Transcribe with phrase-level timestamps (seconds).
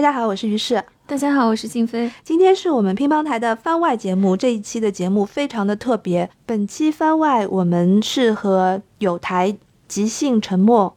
[0.00, 0.82] 大家好，我是于适。
[1.06, 2.10] 大家好，我是静飞。
[2.24, 6.30] 今天是我们乒乓台的番外节目，这一期的节目非常的特别。
[6.46, 9.54] 本期番外我们是和有台
[9.88, 10.96] 即兴沉默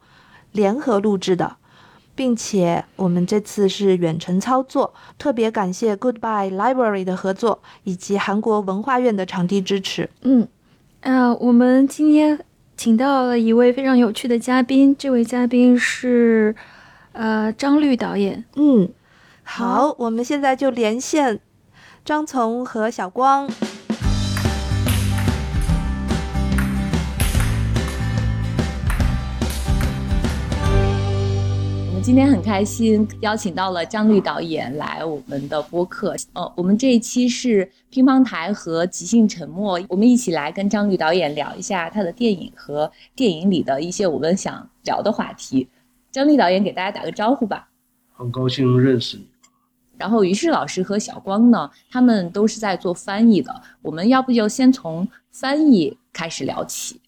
[0.52, 1.56] 联合录制的，
[2.14, 10.08] 并且我们这次是远程操作，特别感谢 Goodbye Library 的合作以及韩国文化院的场地支持。
[10.22, 10.48] 嗯，
[11.02, 12.40] 啊，我们今天
[12.74, 16.56] 请到了一位非常有趣的嘉宾，这位嘉宾是。
[17.14, 18.88] 呃，张律导演，嗯，
[19.44, 21.38] 好，我们现在就连线
[22.04, 23.48] 张从和小光。
[31.86, 36.16] 我们今天很开心，邀请到了张律导演来我们的播客。
[36.32, 45.68] 呃，我们这一期是乒乓台和即兴沉默，我们一起来跟张律导演聊一下他的电影和电影里的一些我们想聊的话题。
[46.14, 47.68] 张力导演给大家打个招呼吧，
[48.12, 49.26] 很高兴认识你。
[49.98, 53.62] 然后于适老师和小光呢，他们都是在做翻译的。
[53.82, 57.00] 我们要不就先从翻译开始聊起。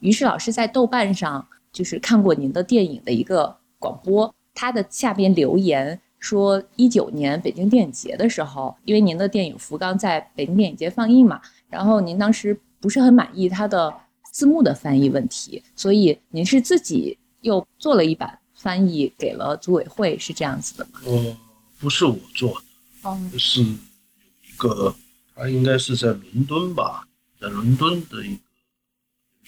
[0.00, 11.40] 于适老师在豆瓣上就是看过您的电影的一个广播，他的下边留言说，一九年北京电影节的时候，因为您的电影《福冈》在北京电影节放映嘛，
[11.70, 13.94] 然后您当时不是很满意他的
[14.30, 18.38] 字幕的翻译问题，所以您是自己又做了一版。
[18.60, 21.00] 翻译给了组委会是这样子的吗？
[21.06, 21.34] 哦，
[21.78, 24.94] 不是我做的，哦，是有一个，
[25.34, 27.08] 他应该是在伦敦吧，
[27.40, 28.42] 在伦敦的一个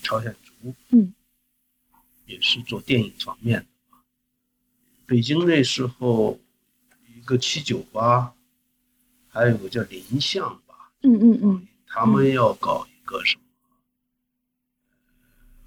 [0.03, 1.13] 朝鲜族，嗯，
[2.25, 3.67] 也是做电影方面的。
[5.05, 6.41] 北京那时候
[7.15, 8.33] 一个七九八，
[9.29, 13.43] 还有个叫林相吧，嗯嗯嗯，他们要搞一个什么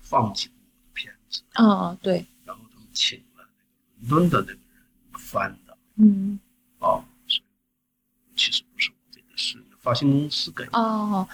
[0.02, 0.54] 放几部
[0.96, 3.24] 片子，啊对，然后他们请。
[4.10, 6.40] 伦敦的那个人翻的，嗯，
[6.80, 7.04] 哦，
[8.36, 10.64] 其实不是我这个，是发行公司给。
[10.74, 11.28] 哦，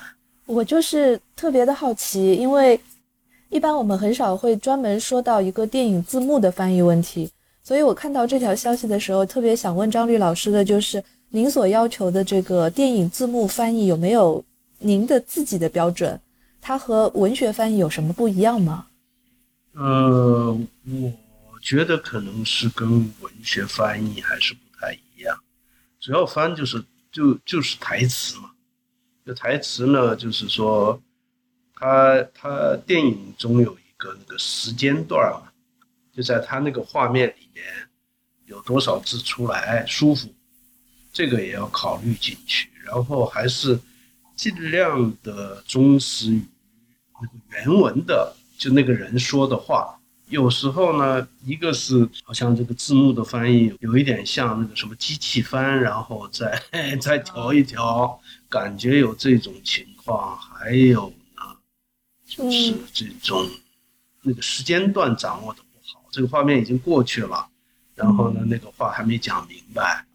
[0.45, 2.79] 我就是特别的好奇，因为
[3.49, 7.29] 一般我们很少会专门说到一个电影字幕的翻译问题，
[7.63, 14.43] 所以我看到这条消息的时候，特别想问张律老师的就是，您所要求的这个电影字幕翻译有没有
[14.79, 16.19] 您的自己的标准？
[16.61, 18.87] 它和文学翻译有什么不一样吗？
[19.73, 21.13] 呃，我。
[21.61, 22.89] 觉得可能是跟
[23.19, 25.37] 文学翻译还是不太一样，
[25.99, 28.51] 主要翻就是就就是台词嘛，
[29.23, 31.01] 就台词呢就是说，
[31.75, 35.51] 他他电影中有一个那个时间段嘛，
[36.11, 37.63] 就在他那个画面里面
[38.45, 40.33] 有多少字出来舒服，
[41.13, 43.79] 这个也要考虑进去，然后还是
[44.35, 46.43] 尽量的忠实于
[47.21, 50.00] 那个原文的，就那个人说的话。
[50.31, 56.57] 有时候呢，一个是好像这个字幕的翻译有一点像那个什么机器翻，然后再
[57.01, 60.37] 再调一调，感觉有这种情况。
[60.37, 61.43] 还有呢，
[62.25, 63.45] 就是这种
[64.21, 67.45] 那个时间段掌握的不好，这个画面已经过去了，
[67.93, 70.05] 然后呢，那个话还没讲明白。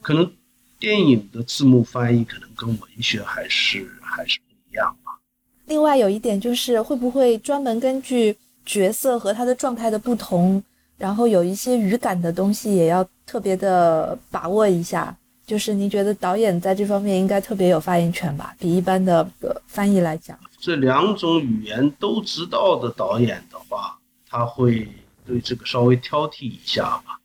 [0.00, 0.32] 可能
[0.78, 5.18] 电影的字幕翻译可能跟文学还是还是不一样吧。
[5.66, 8.36] 另外有一点就是，会不会专门根据？
[8.68, 10.62] 角色和他的状态的不同，
[10.98, 15.16] 然后有一些语感的东西也要特别的把握一下。
[15.46, 18.54] 就是您觉得导演在这方面应该特别有发言权吧？
[18.58, 19.26] 比一般的
[19.66, 24.86] 翻译来讲，这两种语言都知道的导演的话，他会
[25.26, 27.18] 对这个稍微挑剔一下吧。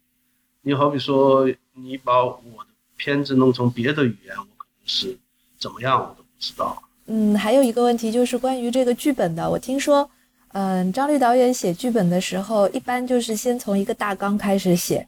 [0.62, 5.18] 你好比说，你把我的片子弄成别的语言，我可能是
[5.60, 6.82] 怎么样，我都不知道。
[7.08, 10.10] 嗯，还有一个问题就是关于这个剧本的，我听说。
[10.54, 15.08] 嗯，张律导演写剧本的时候，一般就是先从一个大纲开始写，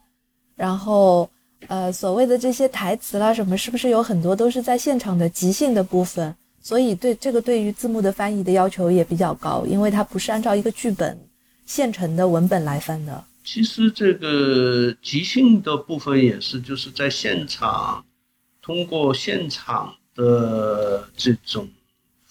[0.56, 1.30] 然后，
[1.68, 6.36] 呃，所谓的这些台词啦什么，是不是有很多都是在现场的即兴的部分？
[6.60, 11.16] 所以对这个对于字幕的翻译的要求也比较高，因为它不是按照一个剧本
[11.68, 13.24] 现成的文本来翻的。
[13.44, 18.04] 其实这个即兴的部分也是就是在现场，
[18.64, 21.70] 通过现场的这种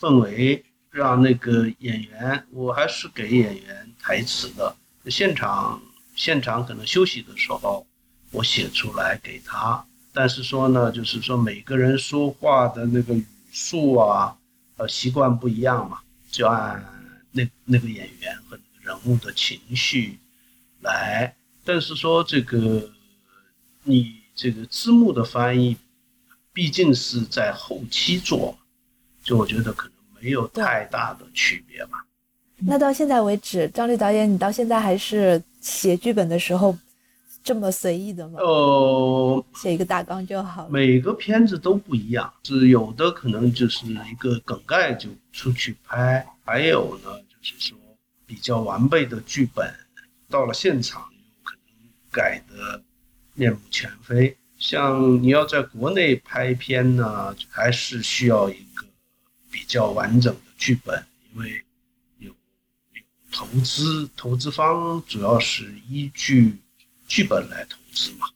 [0.00, 0.64] 氛围。
[0.94, 4.76] 让那个演员，我还是给演员台词的。
[5.06, 5.82] 现场
[6.14, 7.84] 现场可能休息的时候，
[8.30, 9.84] 我写出来给他。
[10.12, 14.38] 但是说呢，就是说每个人说话的那个语速啊，
[14.76, 15.98] 呃，习惯不一样嘛，
[16.30, 16.80] 就按
[17.32, 20.20] 那那个演员和人物的情绪
[20.82, 21.34] 来。
[21.64, 22.92] 但是说这个
[23.82, 25.76] 你这个字幕的翻译，
[26.52, 28.56] 毕竟是在后期做，
[29.24, 29.93] 就我觉得可能。
[30.24, 32.02] 没有太大的区别吧？
[32.60, 36.74] 那到现在为止，张律导演，你到现在还是写剧本的时候，
[37.42, 38.38] 这么随意的吗？
[38.40, 40.70] 呃，写一个大纲就好了。
[40.70, 47.76] 每个片子都不一样，是有的可能就是一个梗概就出去拍，还有呢就是说
[48.24, 49.70] 比较完备的剧本，
[50.30, 52.82] 到了现场有可能改的
[53.34, 54.34] 面目全非。
[54.56, 58.73] 像你要在国内拍片呢，还是需要一个
[59.54, 61.64] 比较完整的剧本，因为
[62.18, 66.58] 有有投资，投资方主要是依据
[67.06, 68.26] 剧本来投资嘛，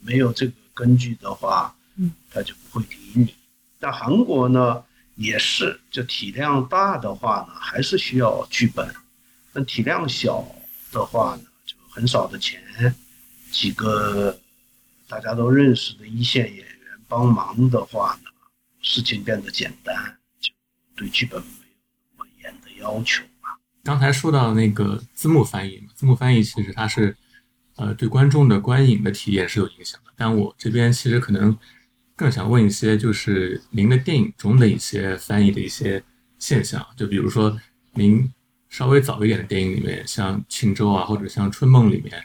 [0.00, 3.34] 没有这个根据的话，嗯，他就不会理你。
[3.80, 4.84] 但韩国呢，
[5.16, 8.86] 也是，就体量大的话呢，还是需要剧本；
[9.52, 10.46] 但体量小
[10.92, 12.94] 的话呢，就很少的钱，
[13.50, 14.38] 几个。
[15.08, 16.66] 大家都认识的一线演员
[17.06, 18.30] 帮忙的话呢，
[18.82, 20.52] 事情变得简单，就
[20.94, 21.76] 对剧本没有
[22.16, 23.58] 那么严的要求吧。
[23.82, 27.16] 刚才说到那个字幕翻译，字幕翻译其实它是，
[27.76, 30.12] 呃，对观众的观影的体验是有影响的。
[30.16, 31.56] 但我这边其实可能
[32.14, 36.02] 更想问一些，就是您的电影中的一些翻译的一些
[36.38, 37.58] 现象，就比如说
[37.94, 38.30] 您
[38.68, 42.22] 稍微早一点的电影里面，像《庆州》啊，或者像《春梦》里面。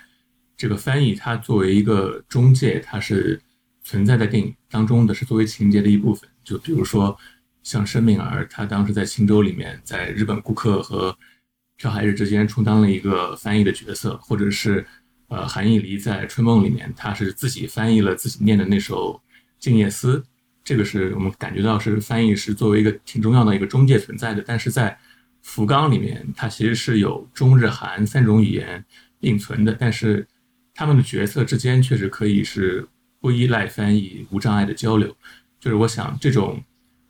[0.55, 3.39] 这个翻译，它作为一个中介，它是
[3.83, 6.27] 存在在电影当中的，是作为情节的一部分。
[6.47, 7.17] 就比如说，
[7.61, 11.17] 像申敏儿，她当时在《青州》里面，在日本顾客和
[11.77, 14.85] 朴海日之间充当了一个翻译的角色，或者是
[15.27, 19.13] 呃，韩艺黎在《春梦》里面，他是自己翻译了自己念的那首
[19.59, 20.19] 《静夜思》，
[20.63, 24.41] 这个是我们感觉到是翻译是作为一个挺重要的一个中介存在的。
[24.47, 24.97] 但是在
[25.41, 28.83] 福冈里面，它其实是有中日韩三种语言
[29.19, 30.25] 并存的，但是。
[30.79, 32.87] 他们的角色之间确实可以是
[33.19, 35.17] 不依赖翻译、无障碍的交流。
[35.67, 36.63] 就是我想，这种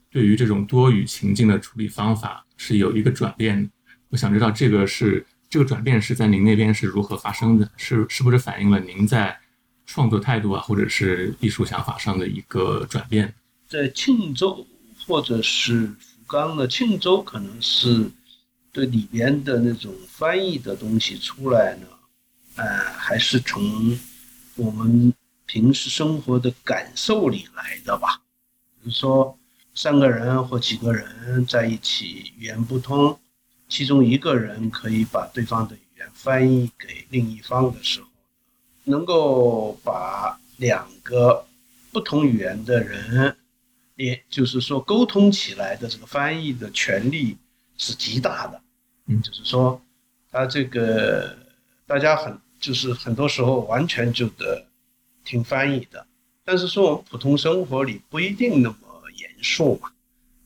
[0.09, 3.69] 对于这种多语情境的处理方法是有一个转变。
[4.09, 7.69] 我想知道这个是这个转变是在您那边是如何发生的？
[7.77, 9.37] 是是不是反映了您在
[9.85, 13.31] 创作态度啊，或者是艺术想法上的一个转变？
[13.67, 14.65] 在庆州
[15.05, 18.09] 或者是福冈的庆州，可能是
[18.71, 21.87] 对里边的那种翻译的东西出来呢。
[22.55, 22.65] 呃，
[22.97, 23.95] 还是从
[24.55, 25.13] 我们
[25.45, 28.19] 平时生活的感受里来的吧。
[28.87, 29.37] 比如说，
[29.75, 33.19] 三个人或几个人在一起，语言不通，
[33.67, 38.07] 其中一个人可以把对方的语言翻译给另一方的时候，
[38.85, 41.45] 能够把两个
[41.91, 43.35] 不同语言的人，
[43.97, 47.37] 也就是说沟通起来的这个翻译的权利
[47.77, 48.61] 是极大的。
[49.07, 49.81] 嗯，就是说，
[50.31, 51.37] 他这个
[51.85, 52.39] 大家很。
[52.59, 54.65] 就是很多时候完全就得
[55.23, 56.06] 听翻译的，
[56.47, 58.77] 但是说我们普通生活里不一定那么
[59.17, 59.91] 严肃嘛，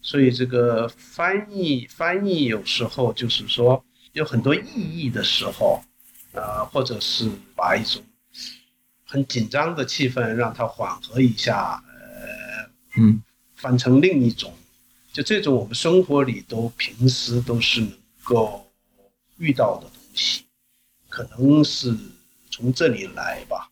[0.02, 5.84] 所以这个翻译翻译有时候就是说有很多意义的时候，
[6.32, 8.02] 呃，或者是把一种
[9.06, 13.22] 很紧张的气氛让它缓和一下，呃，嗯，
[13.56, 14.52] 翻成另一种，
[15.14, 17.94] 就这种我们生活里都平时都是能
[18.24, 18.66] 够
[19.38, 20.46] 遇到的东西。
[21.08, 21.96] 可能是
[22.50, 23.71] 从这里来吧，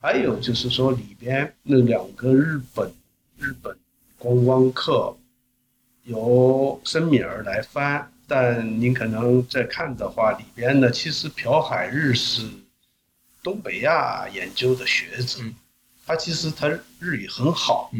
[0.00, 2.90] 还有就是说里边那两个日本
[3.38, 3.76] 日本
[4.16, 5.14] 观光客
[6.04, 12.48] 由申敏儿来翻，但您可能在看的话，里边呢其实朴海日是
[13.42, 15.42] 东北亚研究的学者，
[16.06, 16.66] 他其实他
[16.98, 17.92] 日语很好，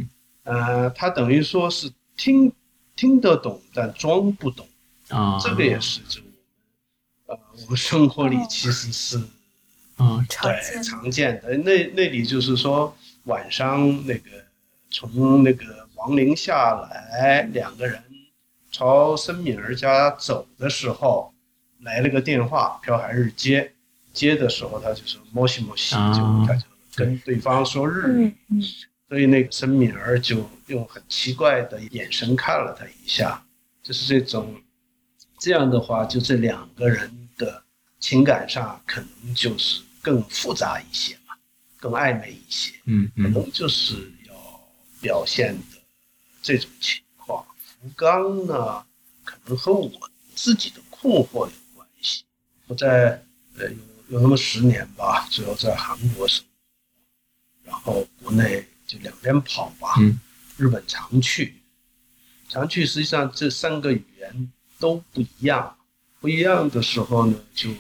[0.45, 2.51] 呃，他等于说是听
[2.97, 4.67] 听得懂，但装不懂。
[5.09, 6.23] 啊，这个也是就。
[7.27, 9.21] 呃，我们生活里其实是，
[10.01, 11.57] 嗯，对，常见的。
[11.59, 14.31] 那那里就是说，晚上那个
[14.91, 18.03] 从那个王陵下来，两个人
[18.73, 21.33] 朝申敏儿家走的时候，
[21.81, 23.73] 来了个电话，朴海日接，
[24.13, 28.35] 接的时候他就说莫西莫西，就他就跟对方说日语，
[29.09, 33.43] 所以那个申敏儿就用很奇怪的眼神看了他一下，
[33.83, 34.55] 就是这种，
[35.39, 37.17] 这样的话，就这两个人。
[37.41, 37.63] 的
[37.99, 41.35] 情感上可能就是更复杂一些嘛，
[41.79, 44.35] 更暧昧一些，嗯可能就是要
[45.01, 45.79] 表现的
[46.43, 47.45] 这种情况。
[47.65, 48.85] 福冈呢，
[49.25, 49.91] 可能和我
[50.35, 52.25] 自己的困惑有关系。
[52.67, 53.23] 我在
[53.57, 53.77] 呃有
[54.11, 60.19] 有那么十年吧，主要在韩国生活，然后国内就两边跑吧，嗯
[60.57, 61.55] 日本常去，
[62.49, 62.85] 常去。
[62.85, 65.77] 实际上这三个语言都不一样。
[66.21, 67.71] 不一样的时候呢，就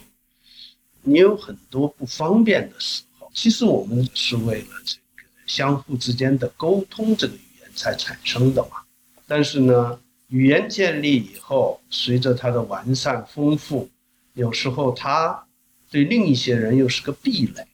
[1.02, 3.30] 你有很多不方便的时候。
[3.33, 8.83] 其实我们是为了这个相互之间的沟通，这个语言才产生的嘛。
[9.26, 13.88] 但是呢，语言建立以后，随着它的完善丰富，
[14.35, 15.47] 有时候它
[15.88, 17.64] 对另一些人又是个壁垒。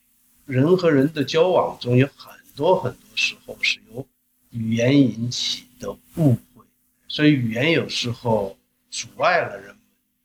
[0.44, 4.06] 人和人的交往中有很多很多时候是由
[4.50, 6.64] 语言引起的误会，
[7.08, 8.56] 所以语言有时候
[8.88, 9.76] 阻碍了人们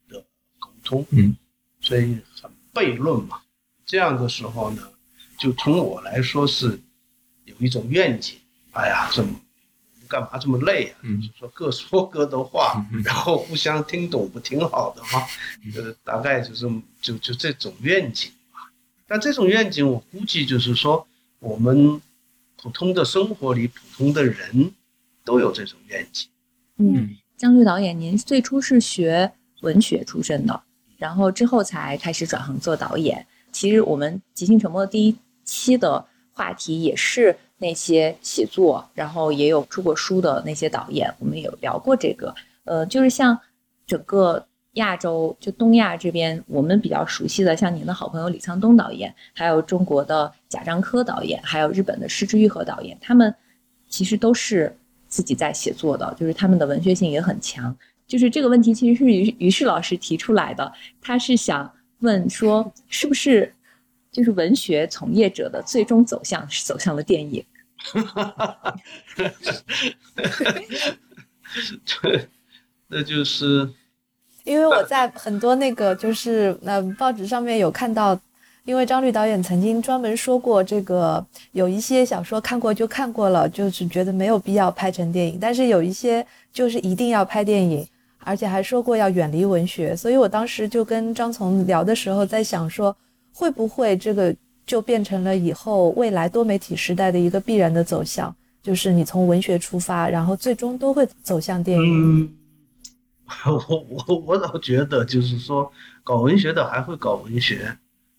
[0.09, 0.23] 的
[0.59, 1.35] 沟通，嗯，
[1.79, 3.41] 所以很悖论嘛。
[3.85, 4.81] 这样的时候呢，
[5.37, 6.79] 就从我来说是
[7.45, 8.37] 有一种愿景，
[8.71, 9.29] 哎呀，这么
[10.07, 10.99] 干嘛这么累啊？
[11.03, 15.25] 嗯就说各说各的话然后互相听懂，不挺好的吗？
[15.75, 16.69] 呃，大概就是
[17.01, 18.71] 就就这种愿景吧。
[19.07, 21.05] 但这种愿景，我估计就是说，
[21.39, 21.99] 我们
[22.61, 24.73] 普通的生活里，普通的人
[25.25, 26.29] 都有这种愿景。
[26.77, 30.63] 嗯，姜律导演，您最初是学文学出身的，
[31.01, 33.25] 然后之后才开始转行做导演。
[33.51, 42.31] 其实我们《即兴沉默》第一期的话题也是那些写作，然后也有出过书的那些导演，我们有聊过这个。
[42.65, 43.35] 呃，就是像
[43.87, 53.33] 整个亚洲，就东亚这边，我们比较熟悉的，像您的好朋友李沧东导演，还有中国的贾樟柯导演，还有日本的失之愈合导演，他们
[53.89, 54.77] 其实都是
[55.07, 57.75] 自己在写作的，就是他们的文学性也很强。
[58.11, 60.69] 就是这个问题其实是于于适老师提出来的，
[61.01, 63.53] 他是想问说，是不是
[64.11, 67.41] 就是文学从业者的最终走向是走向了电影？
[72.01, 72.27] 对，
[72.91, 73.69] 那就是
[74.43, 78.19] 因为我在很多那个就是呃报纸上面有看到，
[78.65, 87.87] 因为张律导演曾经专门说过，这个有一些小说看过就看过了，就是觉得没有必要拍成电影，但是有一些就是一定要拍电影，
[88.23, 92.95] 而且还说过要远离文学，所以我当时就跟张从聊的时候在想说，
[93.33, 94.35] 会不会这个
[94.65, 102.37] 就变成了以后未来多媒体时代的一个必然的走向，就是你从文学出发，然后最终都会走向电影。
[103.45, 105.71] 我我我倒觉得就是说，
[106.03, 107.77] 搞文学的还会搞文学，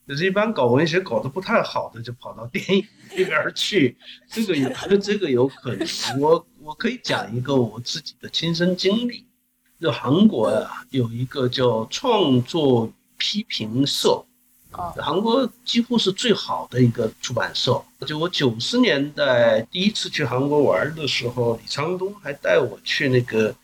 [0.09, 3.95] 就是一般搞文学搞得不太好的就跑到电影那边去，
[4.27, 5.87] 这个有这个有可能。
[6.19, 9.27] 我我可以讲一个我自己的亲身经历，
[9.83, 14.25] 就韩国呀、有一个叫创作与批评社。
[14.71, 17.83] 啊韩国几乎是最好的一个出版社。
[18.07, 23.55] 就我九十年代第一次去韩国玩的时候，李沧东还带我去那个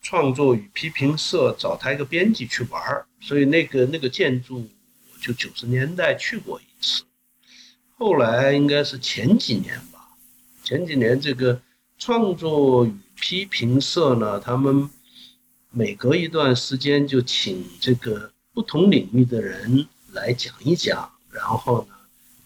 [0.00, 4.58] 创作与批评社找他一个编辑去玩儿，所以那个那个建筑
[5.12, 7.02] 我就九十年代去过一次。
[7.98, 10.16] 后来应该是前几年吧，
[10.62, 11.60] 前几年这个
[11.98, 14.88] 创作与批评社呢，他们
[15.76, 21.94] 每隔一段时间就请这个不同领域的人来讲一讲，然后呢，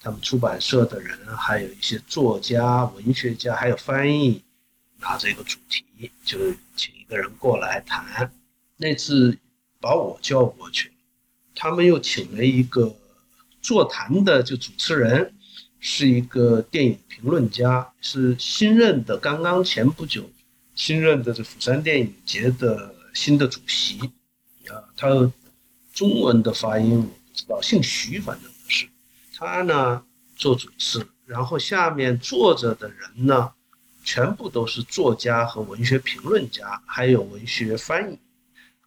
[0.01, 4.43] 他们出版社的人，还有一些作家、文学家，还有翻译，
[5.01, 6.39] 拿这个主题，就
[6.75, 8.33] 请一个人过来谈。
[8.79, 9.37] 那次
[9.79, 10.91] 把我叫过去，
[11.55, 12.97] 他们又请了一个
[13.61, 15.35] 座谈的，就主持人
[15.81, 20.31] 是一个电影评论家，是新任的，刚刚前不久
[20.75, 23.99] 新任的这釜山电影节的新的主席
[24.69, 25.09] 啊，他
[25.93, 28.89] 中文的发音我不知道，姓徐，反正是
[29.37, 30.05] 他呢
[30.37, 33.53] 做主持，然后下面坐着的人呢，
[34.05, 38.19] 全部都是作家和文学评论家，还有文学翻译。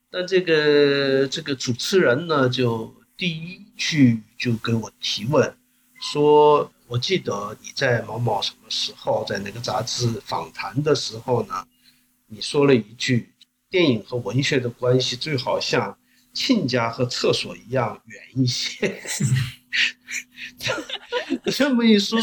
[0.09, 5.55] 但这个这个主持人呢，就第一句就给我提问，
[6.01, 11.65] 说：“我记得你在某某什么时候在那个杂志访谈的时候呢，
[12.27, 13.30] 你说了一句，
[13.71, 15.97] 电影和文学的关系最好像
[16.33, 19.01] 亲家和厕所一样远一些。
[21.45, 22.19] 这么一说，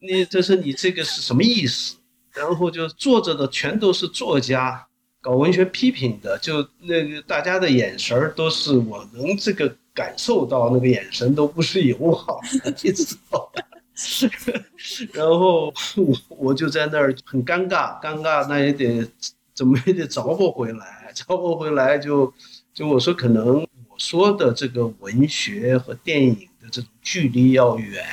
[0.00, 1.96] 你这是你这个是什么意思？
[2.32, 4.86] 然后就坐着的全都是作家，
[5.20, 13.52] 搞文学批评的，就那个大家的眼神儿都是我能这个感受到，那个眼神都不是友好的，你知道？
[15.12, 19.06] 然后我我就在那儿很尴尬，尴尬那也得
[19.54, 22.32] 怎么也得找不回来， 找不回来就
[22.72, 28.04] 就我说可能我说的这个文学和电影的这种距离要远，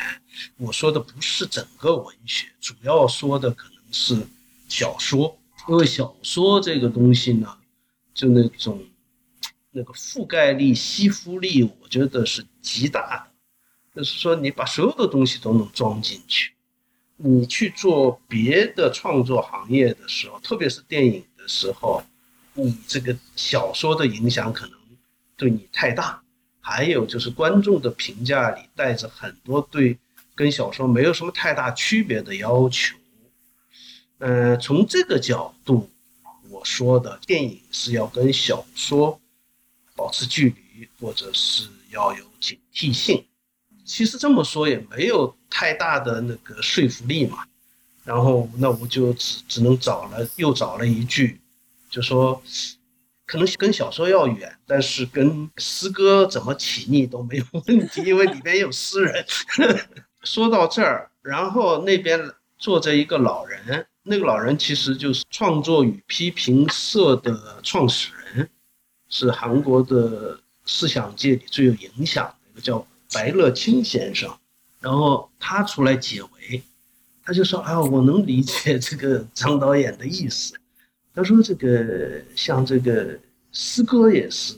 [0.58, 4.16] 我说的不是整个文学，主要说的可能是
[4.68, 7.58] 小说，因为小说这个东西呢，
[8.14, 8.84] 就那种
[9.72, 13.32] 那个覆盖力、吸附力，我觉得是极大的。
[13.94, 16.54] 就是说，你把所有的东西都能装进去。
[17.18, 22.02] 你去做别的创作行业的时候，特别是电影时候，
[22.54, 24.80] 你这个小说的影响可能
[25.36, 26.22] 对你太大。
[26.64, 29.98] 还有就是观众的评价里带着很多对
[30.36, 32.96] 跟小说没有什么太大区别的要求。
[34.20, 35.90] 呃，从这个角度，
[36.50, 39.20] 我说的电影是要跟小说
[39.96, 43.26] 保持距离，或者是要有警惕性。
[43.84, 47.44] 其实这么说也没有太大的那个说服力嘛。
[48.04, 51.41] 然后那我就只只能找了又找了一句，
[51.92, 52.42] 就说
[53.28, 59.26] 可能跟小说要远，但是跟诗歌怎么起腻都没有问题，因为里边有诗人。
[60.24, 62.20] 说到这儿，然后那边
[62.58, 68.50] 坐着一个老人，那个老人其实就是创作与批评社的创始人，
[69.10, 74.32] 是韩国的思想界里最有影响的一个叫白乐清先生。
[74.80, 76.64] 然后他出来解围，
[77.24, 80.56] 他就说：“啊，我能理解这个张导演的意思。
[81.14, 83.20] 他说这个像这个
[83.52, 84.56] 诗歌也是，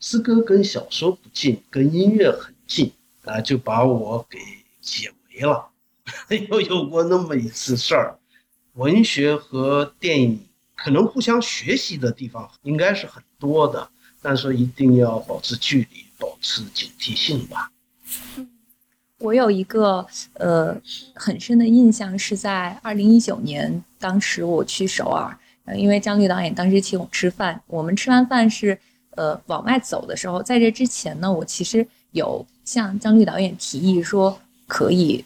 [0.00, 2.92] 诗歌跟小说不近，跟音乐很近
[3.24, 4.38] 啊，就把我给
[4.80, 5.70] 解围了。
[6.50, 8.18] 又有过那么一次事儿，
[8.74, 10.38] 文学和电影
[10.76, 13.88] 可能互相学习的地方应该是很多的，
[14.20, 17.70] 但是一定要保持距离，保持警惕性吧。”
[19.18, 20.78] 我有一个呃
[21.14, 25.38] 很深的印象，是在二零一九年，当时我去首尔，
[25.76, 28.78] 因为张律导演当时请我吃饭，我们吃完饭是
[29.10, 35.24] 呃往外走的时候，在这之前呢，我其实有向张律导演提议说可以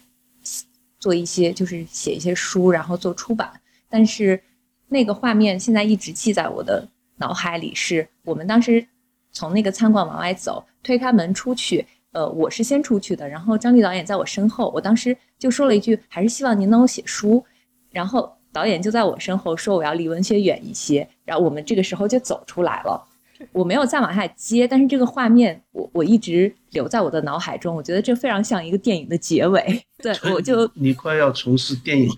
[0.99, 3.51] 做一些，就是写一些书，然后做出版，
[3.89, 4.41] 但是
[4.87, 8.85] 那个画面现在一直记在我的脑海里，是我们当时
[9.31, 11.85] 从那个餐馆往外走，推开门出去。
[12.11, 14.71] 呃，我是先出去的，然后张律导演在我身后。
[14.73, 17.45] 我当时就说了一句：“还是希望您能写书。”
[17.91, 23.07] 然后导演就在我身后说：“我要离文学远一些。”然后我们这个时候就走出来了。
[23.53, 27.75] 我没有再往下接，但是这个画面我我一直留在我的脑海中。
[27.75, 29.81] 我觉得这非常像一个电影的结尾。
[30.03, 32.09] 对，我就你快要从事电影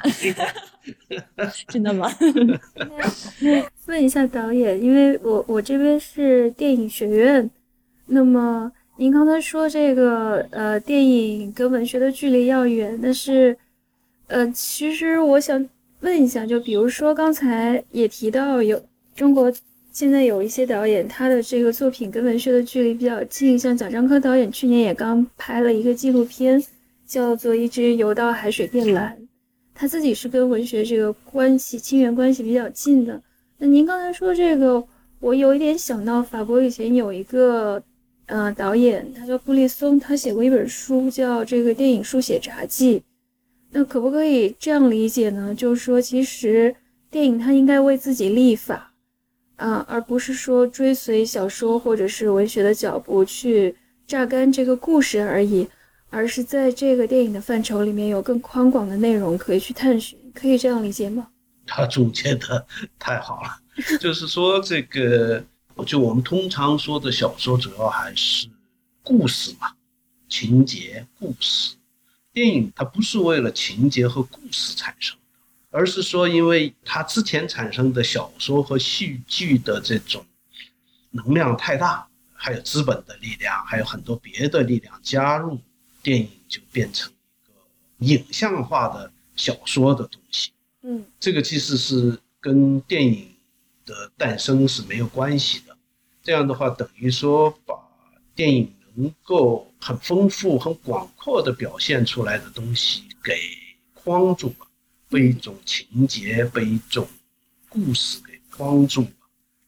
[1.68, 2.10] 真的吗？
[3.88, 7.50] 问一下导演，因为我我这边是电影学院，
[8.08, 8.72] 那么。
[8.98, 13.58] 您刚才说这个呃，电影跟文学的距离要远，但是，
[14.28, 15.68] 呃，其实我想
[16.02, 18.82] 问一下，就比如说刚才也提到有
[19.16, 19.52] 中国
[19.92, 26.64] 现在有一些导演，他的这个作品跟文学的距离比较近，像贾樟柯导演去年也刚拍了一个纪录片，
[27.06, 29.18] 叫做《一只游到海水变蓝》，
[29.74, 33.22] 他自己是跟文学这个关系亲缘关系比较近的。
[33.58, 34.84] 那您刚才说这个，
[35.20, 37.82] 我有一点想到法国以前有一个。
[38.28, 43.00] 呃，导演他叫布利松，他写过一本书叫《这个电影书写札记》。
[43.72, 45.56] 那可不可以这样理解呢？
[45.56, 46.76] 就是说，其实
[47.10, 48.94] 电影它应该为自己立法
[49.56, 55.68] 啊，而不是说追随小说或者是文学的脚步去榨干这个故事而已，
[56.10, 60.18] 而是在这个电影的范畴里面有更宽广的内容可以去探寻。
[60.34, 61.28] 可以这样理解吗？
[61.66, 62.66] 他总结的
[63.00, 63.50] 太好了，
[64.00, 65.44] 就是说这个。
[65.84, 68.48] 就我们通常说的小说，主要还是
[69.02, 69.72] 故事嘛，
[70.30, 71.76] 情节、故事。
[72.34, 75.38] 电影它不是为了情节和故事产生的，
[75.70, 80.26] 而是说，因为它之前产生的小说和戏剧的这种
[81.10, 85.60] 能量太大，还有资本的力量，还有很多别的力量加入，
[86.02, 87.12] 电影就变成
[88.00, 90.52] 一个影像化的小说的东西。
[90.84, 93.36] 嗯，这个其实是跟电影
[93.86, 95.78] 的诞生是没有关系的。
[96.24, 97.76] 这样的话，等于说把
[98.34, 103.34] 电影能够很丰富、很广阔的表现出来的东西给
[103.94, 104.68] 框住了，
[105.10, 107.08] 被一种情节、被一种
[107.68, 109.10] 故事给框住了。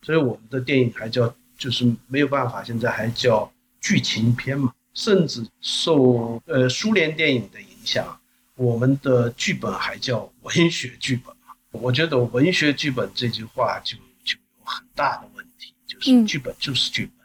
[0.04, 4.71] 所以我们的电影还叫，就是没有办法，现在还叫剧情片嘛。
[4.93, 8.15] 甚至受呃苏联电影的影响，
[8.54, 11.56] 我们的剧本还叫文学剧本嘛。
[11.71, 15.73] 我觉得文学剧本这句话就就有很大的问题。
[15.88, 17.23] 就是剧本就是剧本，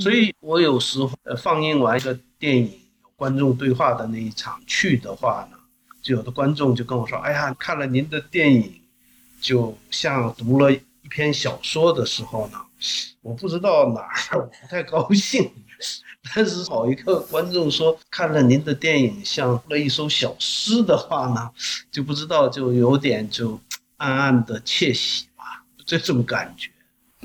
[0.00, 2.64] 所以我有时候呃放映完一个电影
[3.02, 5.58] 有观众对话的那一场去的话呢，
[6.02, 8.80] 就有的观众就跟我说：“哎呀，看了您的电影，
[9.40, 12.58] 就像读了一篇小说的时候呢。”
[13.20, 15.50] 我不知道哪儿我不太高兴，
[16.34, 21.50] 但是好一个观众说看了您的电影像了一首小诗的话呢，
[21.90, 23.60] 就不知道就有点就
[23.98, 26.70] 暗暗的窃喜吧，这种感觉。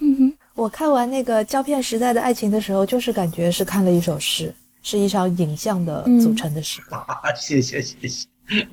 [0.01, 0.34] 嗯哼。
[0.55, 6.81] 我看完那个胶片时代的爱情的时候，就是感觉是看了一首诗，是一场影像的组成的诗。
[7.37, 8.25] 谢 谢谢谢。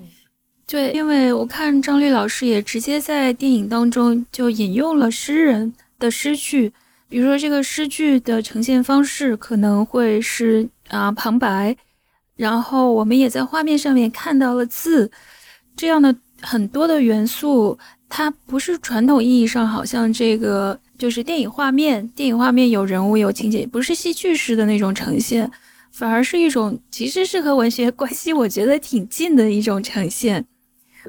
[0.64, 6.72] 对，因为我看张律老师也直接在电影当中就引用了诗人的诗句，
[7.08, 11.76] 比如说这个诗句的呈现方式可能会是啊旁白，
[12.36, 15.10] 然后我们也在画面上面看到了字，
[15.76, 17.76] 这样的很多的元素，
[18.08, 20.78] 它不是传统意义上好像这个。
[21.02, 25.50] 就是电影画面，电影画面有人物有情节，不是戏剧式的那种呈现，
[25.90, 30.46] 反而是一种其实是和文学关系我觉得挺近的一种呈现。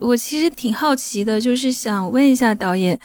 [0.01, 2.99] 我其实挺好奇的，就是想问一下导演，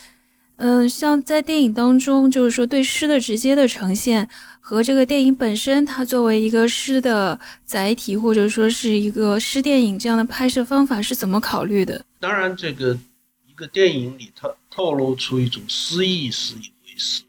[0.57, 4.27] 嗯，像在电影当中，就是说对诗的直接的呈现
[4.59, 12.03] 和这个电影本身，它作为一个诗的载体，或者说是一个诗电影这样的拍摄方法是怎么考虑的？
[12.19, 12.99] 当然，这个
[13.47, 17.23] 一个电影里它透露出一种诗意是一回事，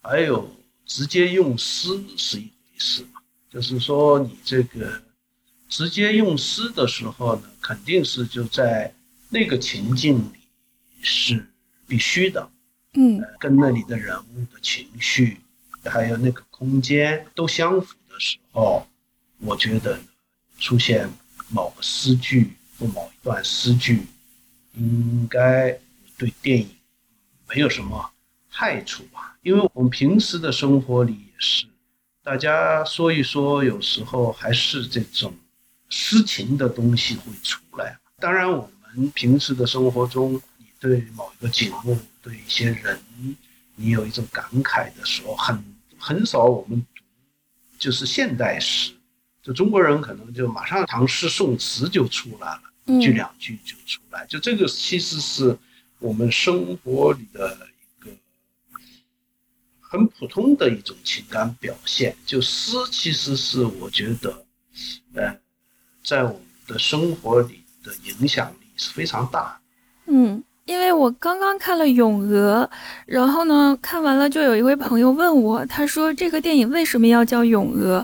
[0.00, 0.50] 还有
[0.84, 3.20] 直接用诗是一回事嘛。
[3.50, 5.02] 就是说，你这个
[5.68, 8.94] 直接用诗的时候呢，肯定是就在
[9.28, 10.38] 那个情境里
[11.02, 11.46] 是
[11.86, 12.50] 必须的，
[12.94, 15.38] 嗯呃，跟那里的人物的情绪，
[15.84, 18.86] 还有那个空间都相符的时候，
[19.38, 20.00] 我觉得
[20.58, 21.10] 出现
[21.50, 24.06] 某个诗句或某一段诗句，
[24.74, 25.78] 应该
[26.16, 26.70] 对电影
[27.48, 28.11] 没有什么
[28.54, 29.38] 害处吧？
[29.40, 31.64] 因为我们平时的生活里也是，
[32.22, 35.34] 大家说一说，有时候还是这种
[35.88, 37.98] 诗情的东西会出来。
[38.18, 43.00] 当然，我们平时的生活中，你对某一个景物、对一些人，
[43.74, 45.64] 你有一种感慨的时候，很
[45.98, 47.02] 很少我们读
[47.78, 48.92] 就是现代诗，
[49.42, 52.62] 就中国人可能就马上唐诗宋词就出来了。
[52.86, 55.56] 嗯句两句就出来，就这个其实是
[56.00, 57.56] 我们生活里的
[59.92, 62.16] 很普通的一种情感表现。
[62.24, 64.46] 就诗其实是我觉得，
[65.12, 65.36] 呃，
[66.02, 69.60] 在我们的生活里的影响力是非常大。
[70.06, 72.66] 嗯，因为我刚刚看了《咏鹅》，
[73.04, 78.00] 然后呢，看完了就有一位朋友问我，他说这个电影为什么要叫《咏鹅》？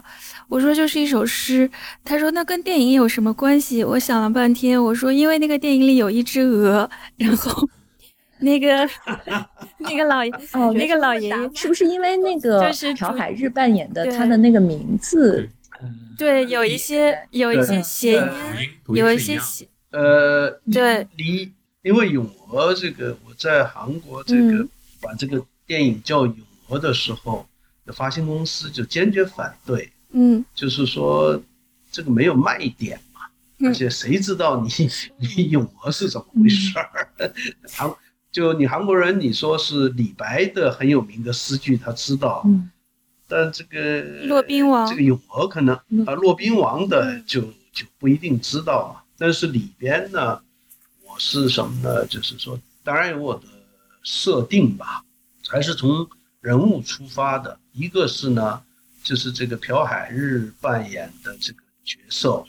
[0.49, 1.71] 我说就是一首诗。
[2.05, 3.83] 他说那跟电影有什么关系？
[3.83, 7.67] 我想了半天，我说因为那个电影里有一只鹅，然后
[8.41, 8.89] 那个
[9.79, 15.49] 那个老爷哦那个老爷爷是不是因为那个就是朴海日扮演的他的那个名字？
[16.19, 24.69] 对有一些有一些对谐音，有一些谐呃，对离因为咏鹅这个，我在韩国这个、嗯
[25.01, 27.47] 把这个电影叫咏鹅的时候，
[27.95, 29.89] 发行公司就坚决反对。
[30.11, 31.41] 嗯就是说
[31.93, 33.21] 这个没有卖点嘛，
[33.61, 34.69] 嗯而且谁知道你
[35.37, 36.91] 你咏鹅是怎么回事儿？
[37.71, 37.89] 韩
[38.39, 42.71] 就你韩国人，你说是李白的很有名的诗句，他知道，嗯
[43.27, 47.41] 但这个骆宾王这个咏鹅可能嗯啊，骆宾王的就
[47.73, 49.03] 就不一定知道嘛。
[49.19, 50.41] 但是里边呢，
[51.05, 52.07] 我是什么呢？
[52.07, 53.43] 就是说，当然有我的
[54.05, 55.03] 设定吧，
[55.49, 56.09] 还是从
[56.41, 57.59] 人物出发的。
[57.73, 58.63] 一个是呢。
[59.01, 62.45] 就是这个朴海日扮演的这个角色，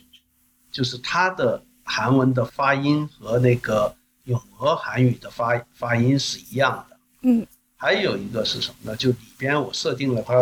[0.72, 7.00] 就是他的韩文的发音和那个咏鹅韩语的发发音是一样的。
[7.22, 7.46] 嗯
[7.82, 8.98] 还有一个是什么呢？
[8.98, 10.34] 就里边我设定了他，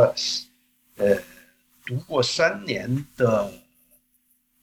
[0.95, 1.21] 呃，
[1.85, 3.53] 读过三年的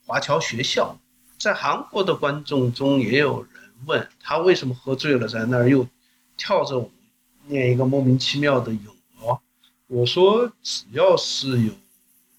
[0.05, 0.99] 华侨学校，
[1.39, 3.51] 在韩国的观众中也有人
[3.87, 5.87] 问他为什么喝醉了在那儿又
[6.37, 6.91] 跳着舞
[7.47, 9.41] 念一个莫名其妙的咏鹅。
[9.87, 11.73] 我说，只要是有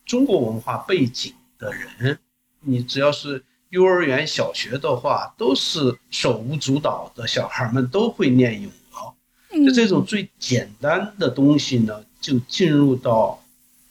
[0.05, 2.19] 中国文化背景的人，
[2.59, 3.41] 你只要是
[3.75, 9.13] 幼儿园、小学的话，都是手舞足蹈的，小孩们都会念咏鹅。
[9.51, 13.43] 嗯就这种最简单的东西呢，就进入到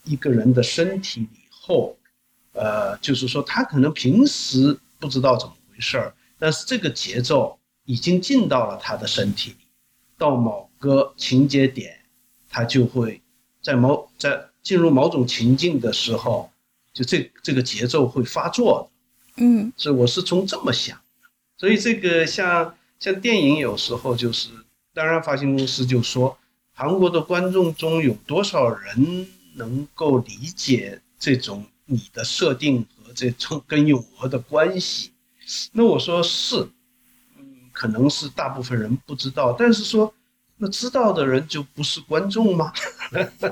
[0.04, 1.94] 一个人的身体里后，
[2.52, 9.66] 呃，就是说他可能平时不知道怎么回事儿，但是这个节奏已经进到了他的身体里，
[10.16, 11.94] 到某个情节点，
[12.48, 13.20] 他就会
[13.62, 16.50] 在某在进入某种情境的时候，
[16.94, 18.93] 就这这个节奏会发作的。
[19.36, 24.48] 嗯所以我是从这么想的，所以这个像像电影有时候就是，
[24.92, 26.38] 当然发行公司就说，
[26.72, 35.12] 韩国的观众中有多少人能够理解这种你的设定和这种跟咏鹅的关系？
[35.72, 36.68] 那我说是，
[37.36, 40.14] 嗯，可能是大部分人不知道，但是说
[40.56, 42.72] 那知道的人就不是观众吗？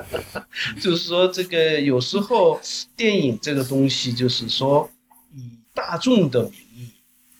[0.80, 2.60] 就是说这个有时候
[2.96, 4.88] 电影这个东西，就是说
[5.74, 6.88] 大众的名义，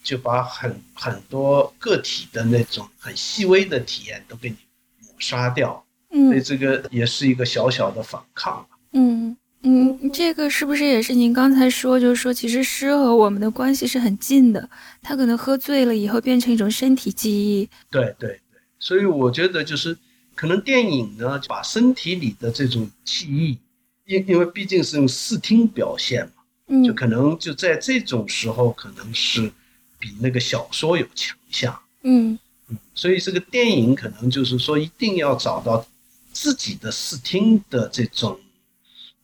[0.03, 4.57] 就把很很多个体的那种很细微的体验都给你
[5.01, 8.67] 抹杀掉，嗯所以嗯这个也是一个小小的反抗。
[8.93, 14.69] 嗯嗯，这个是不是也是您刚才说，就是说其实诗和我们的关系是很近的，
[15.01, 17.69] 他可能喝醉了以后变成一种身体记忆。
[17.89, 18.41] 对对对，
[18.81, 19.97] 所以我觉得就是
[20.35, 23.57] 可能电影呢，把身体里的这种记忆，
[24.05, 26.42] 因因为毕竟是用视听表现嘛，
[26.73, 26.83] 嗯。
[26.83, 29.53] 就可能就在这种时候，可能是
[29.99, 31.79] 比那个小说有强项。
[32.03, 32.39] 嗯。
[32.69, 35.87] 嗯，所以这个电影可能就是说，一定要找到
[36.33, 38.41] 自己的视听的这种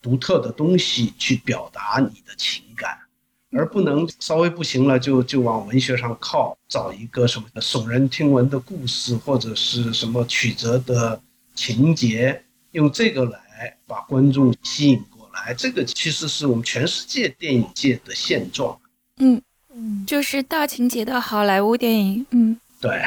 [0.02, 2.98] 独特的东西去表达你的情感，
[3.50, 11.20] 而不能稍微不行了就就往文学上靠，找一个什么耸人听闻的故事或者是什么曲折的
[11.54, 15.54] 情节，用这个来把观众吸引过来。
[15.54, 18.78] 这个其实是我们全世界电影界的现状。
[19.18, 19.40] 嗯，
[19.74, 22.26] 嗯就是大情节的好莱坞电影。
[22.30, 23.02] 嗯对，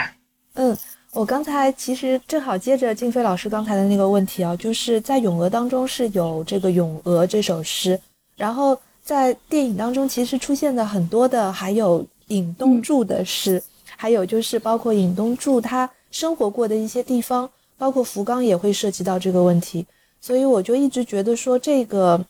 [0.53, 0.77] 嗯，
[1.11, 7.99] 我刚才其实正好接着静飞老师刚才的那个问题啊，就是在《咏鹅》当中是有这个《咏鹅》这首诗，
[8.35, 13.61] 然后在电影当中其实出现的很多的还有尹东柱的诗，
[13.95, 19.85] 还有就是包括尹东柱他生活过的一些地方，包括福冈也会涉及到这个问题，
[20.21, 22.23] 所以我就一直觉得说这个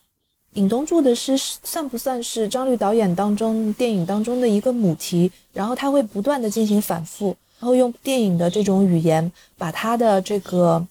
[0.54, 7.36] 尹东柱的诗算不算是张律导演当中电影当中的一个母题，然后他会不断的进行反复。
[7.60, 10.84] 然后用电影的这种语言，把他的这个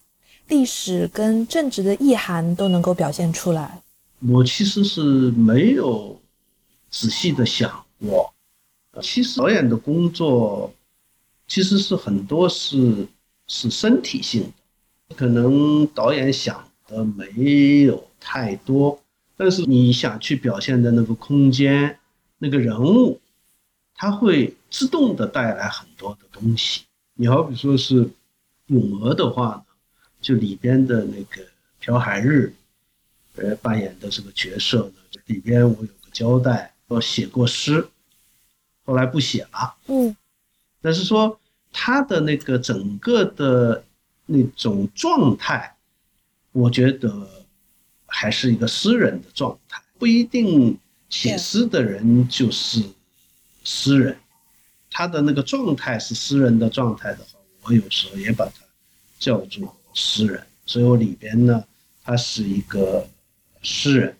[0.46, 3.82] 历史跟政治的意涵都能够表现出来。
[4.28, 6.16] 我其实是没有
[6.88, 8.32] 仔细的想过，
[9.02, 10.72] 其实导演的工作
[11.48, 13.08] 其实是很多是
[13.48, 14.42] 是身体性
[15.08, 19.00] 的，可能导演想的没有太多，
[19.36, 21.98] 但是你想去表现的那个空间、
[22.38, 23.20] 那个人物，
[23.94, 26.82] 它会自动的带来很多的东西。
[27.14, 28.10] 你好比说是
[28.66, 29.64] 咏鹅的话呢，
[30.20, 31.46] 就里边的那个
[31.80, 32.52] 朴海日。
[33.36, 34.94] 呃，扮演的这个角色呢，
[35.26, 37.88] 里边我有个交代，我写过诗，
[38.84, 39.76] 后来不写了。
[39.86, 40.14] 嗯
[40.82, 41.40] 但是说
[41.72, 43.84] 他的那个整个的
[44.26, 45.76] 那种状态，
[46.52, 47.28] 我觉得
[48.06, 50.76] 还是一个诗人的状态，不一定
[51.08, 52.82] 写诗的人就是
[53.64, 54.16] 诗人，
[54.90, 58.52] 他的那个状态是诗人的状态的话，我有时候也把他
[59.18, 61.64] 叫做诗人，所以我里边呢，
[62.02, 63.06] 他是一个
[63.62, 64.16] 诗人，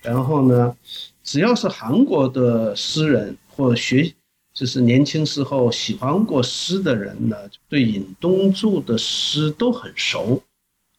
[0.00, 0.76] 然后呢，
[1.22, 4.12] 只要是韩国的诗人或学，
[4.52, 7.36] 就是年轻时候喜欢过诗的人呢，
[7.68, 10.42] 对尹东柱的诗都很熟，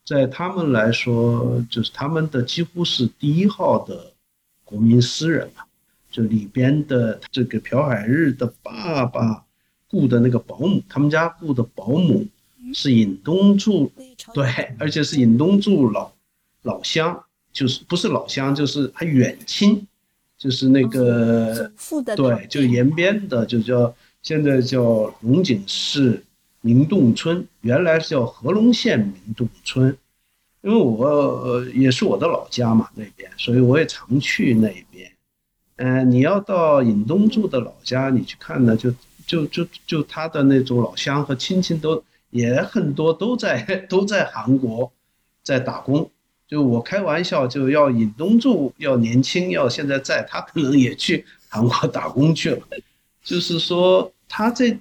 [0.06, 4.12] 在他们来说，就是他们的几乎是第一号的
[4.64, 5.64] 国民诗人嘛。
[6.12, 9.44] 就里边的这个朴海日的爸爸
[9.90, 12.24] 雇的那个保姆，他们家雇的保姆
[12.72, 13.92] 是尹东柱，
[14.32, 14.46] 对，
[14.78, 16.12] 而且是尹东柱老
[16.62, 19.88] 老乡，就是不是老乡，就是他远亲，
[20.38, 21.72] 就是那个
[22.16, 26.24] 对，就延边的，就叫现在叫龙井市
[26.66, 29.96] 明洞村，原来是叫合龙县明洞村。
[30.62, 35.12] 因为我呃也是我的老家嘛那边，所以我也常去那边。
[35.76, 38.90] 嗯、你要到尹东柱的老家，你去看呢，就
[39.28, 44.90] 就就就他的那种老乡和亲戚都也很多都在 都在韩国
[45.44, 46.10] 在打工。
[46.48, 52.62] 就我开玩笑，就要尹东柱要年轻，要现在在，他可能也去韩国打工去了。
[53.22, 54.76] 就是说，他这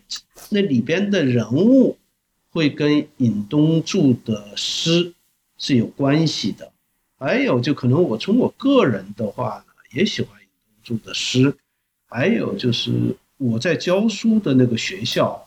[0.49, 1.99] 那里边的人物
[2.49, 5.13] 会跟尹东柱的诗
[5.59, 6.73] 是有关系的。
[7.19, 11.55] 还有，就可能我从我个人的话呢，也喜欢尹东柱的诗。
[12.07, 15.47] 还有就是我在教书的那个学校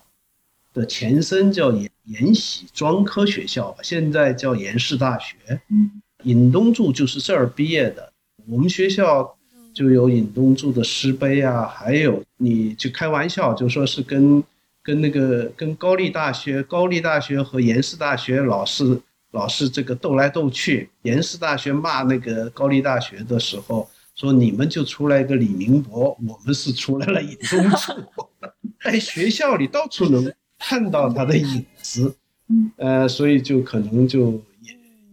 [0.72, 5.34] 的前身叫延延禧专科学校吧，现在叫延世大学。
[5.68, 8.12] 嗯，尹东柱就是这儿毕业的。
[8.46, 9.35] 我们学校
[9.76, 14.42] 就有尹东柱的诗碑啊，还有你就开玩笑，就说是跟
[14.82, 18.98] 跟那个跟高丽大学、高丽大学和延世大学老是
[19.32, 20.88] 老是这个斗来斗去。
[21.02, 27.92] 延世大学骂那个高丽大学的时候，说你们就出来一个李明博，我们是出来了尹东柱。
[28.82, 32.16] 在 学校里到处能看到他的影子，
[32.76, 34.72] 呃，所以就可能就也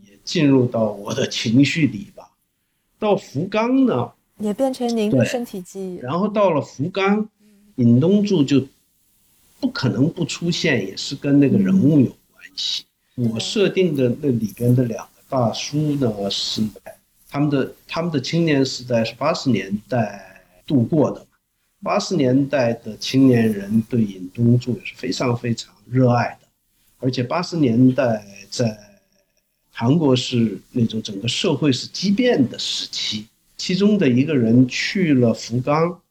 [0.09, 2.29] 也进入到我的情绪里吧。
[2.97, 5.97] 到福冈呢，也变成您的身体记忆。
[5.97, 7.29] 然后到了福冈，
[7.75, 8.65] 尹东柱就
[9.59, 12.83] 不可能不出现，也是跟那个人物有关系。
[13.15, 16.61] 我设定的那里边的两个大叔呢，是
[17.29, 21.27] 他们的他们的青年时代是八十年代度过的嘛。
[21.83, 26.47] 八十年代的青年人对尹东柱也是非常非常热爱的，
[26.99, 28.79] 而且八十年代在
[29.69, 33.27] 韩国是那种整个社会是畸变的时期，
[33.65, 36.01] 其中的一个人去了福冈，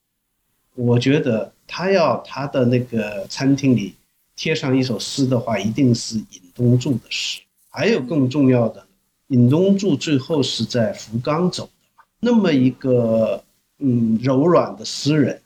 [0.75, 3.95] 我觉得他要他的那个餐厅里
[4.35, 7.43] 贴上一首诗的话，一定是尹东柱的诗。
[7.69, 8.87] 还有更重要的，
[9.27, 13.45] 尹东柱最后是在福冈走的嘛，那么一个
[13.81, 15.39] 嗯柔软的诗人，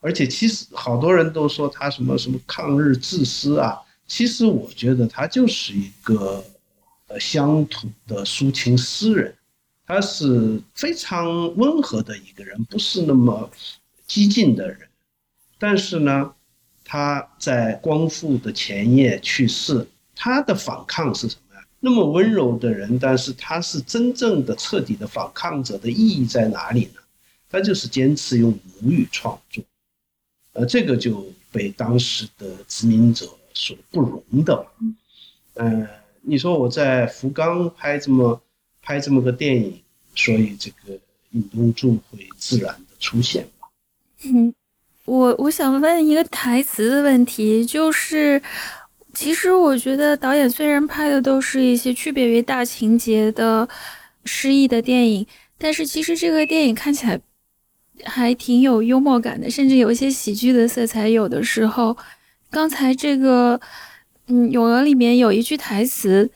[0.00, 6.42] 而且其实好多人都说他什么什么抗日志诗啊，其实我觉得他就是一个
[7.08, 9.34] 呃乡土的抒情诗人。
[9.90, 13.50] 他是非常温和的一个人，不是那么
[14.06, 14.78] 激进的人。
[15.58, 16.32] 但是呢，
[16.84, 21.64] 他在光复的前夜去世，他的反抗是什么呀？
[21.80, 27.00] 那么温柔的人，但是他是真正的彻底的反抗者的意义在哪里呢？
[27.48, 29.64] 他就是坚持用母语创作，
[30.52, 34.66] 呃，这个就被当时的殖民者所不容的。
[35.54, 35.84] 嗯，
[36.22, 38.40] 你说我在福冈拍这么
[38.90, 39.80] 拍这么个电影，
[40.16, 40.98] 所以这个
[41.30, 43.68] 尹东柱会自然的出现吗？
[44.24, 44.52] 嗯，
[45.04, 48.42] 我我想问一个台词的问题，就是
[49.14, 53.68] 其实我觉得导演虽然拍的都是一些区别于大情节的
[54.24, 55.24] 诗意的电影，
[55.56, 57.20] 但是其实这个电影看起来。
[58.06, 61.06] 还挺有幽默感的，甚至有一些喜剧的色彩。
[61.10, 61.94] 有的时候，
[62.48, 63.60] 刚才这个，
[64.28, 66.30] 嗯，《永娥》里面有一句台词，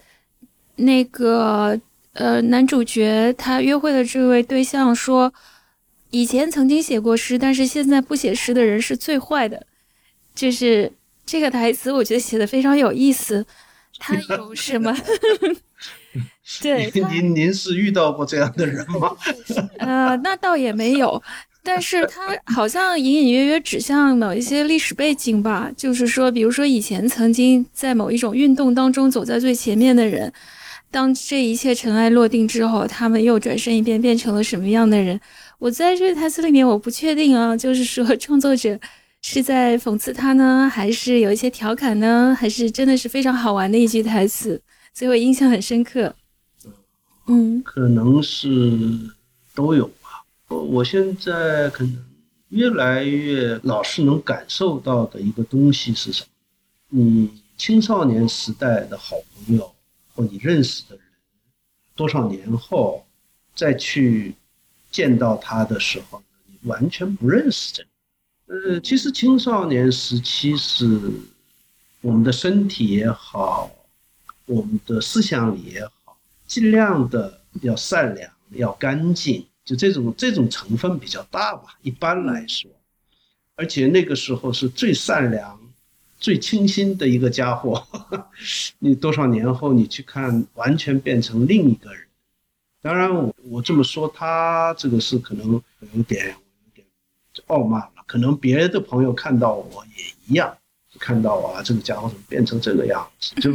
[0.76, 1.80] 那个
[2.14, 5.32] 呃，男主角他约会的这位对象说，
[6.10, 9.66] 以前曾经写过诗，但是现在不写诗的人是最坏的。
[10.34, 10.90] 就是
[11.24, 13.46] 这个台词，我觉得写的非常有意思。
[13.98, 14.92] 他有什么？
[16.60, 19.16] 对，您您是遇到过这样的人吗？
[19.78, 21.22] 呃，那倒也没有。
[21.62, 30.30] 但是他好像隐隐约约指向某一些历史背景吧，就是说，比如说以前曾经在某一种运动当中走在最前面的人，
[30.94, 35.20] 当这一切尘埃落定之后，他们又转身一变，变成了什么样的人？
[35.58, 38.78] 我在这台词里面，我不确定啊，就是说 创作者
[39.20, 46.14] 是在讽刺他呢，还是有一些调侃呢，还是真的是非常好玩的一句台词，所以我印象很深刻。
[47.26, 48.78] 嗯，可能是
[49.52, 50.24] 都有吧。
[50.46, 52.04] 我现在可能
[52.50, 57.02] 越来越老是能感受到的一个东西是什么？
[57.02, 57.28] 你
[57.58, 59.72] 青少年时代的好朋友
[60.14, 61.04] 或你认识的人，
[61.94, 63.06] 多少年后
[63.54, 64.34] 再去
[64.90, 67.88] 见到他的时候，你完全不认识这个。
[68.46, 71.00] 呃，其实青少年时期是
[72.00, 73.70] 我们的身体也好，
[74.46, 79.46] 我们的思想里也好，尽量的要善良，要干净。
[79.64, 82.70] 就这种这种成分比较大吧，一般来说，
[83.56, 85.58] 而且那个时候是最善良、
[86.24, 87.86] 最清新的一个家伙。
[88.80, 92.02] 你多少年后你去看，完全变成另一个人。
[92.80, 96.86] 当然，我我这么说，他这个是可能有点有点
[97.48, 98.02] 傲慢了。
[98.06, 100.56] 可能别的朋友看到我也一样，
[100.98, 103.34] 看到啊，这个家伙怎么变成这个样子？
[103.42, 103.52] 就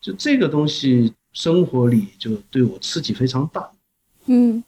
[0.00, 3.70] 就这个东西，生活里就对我刺激非常大。
[4.24, 4.64] 嗯。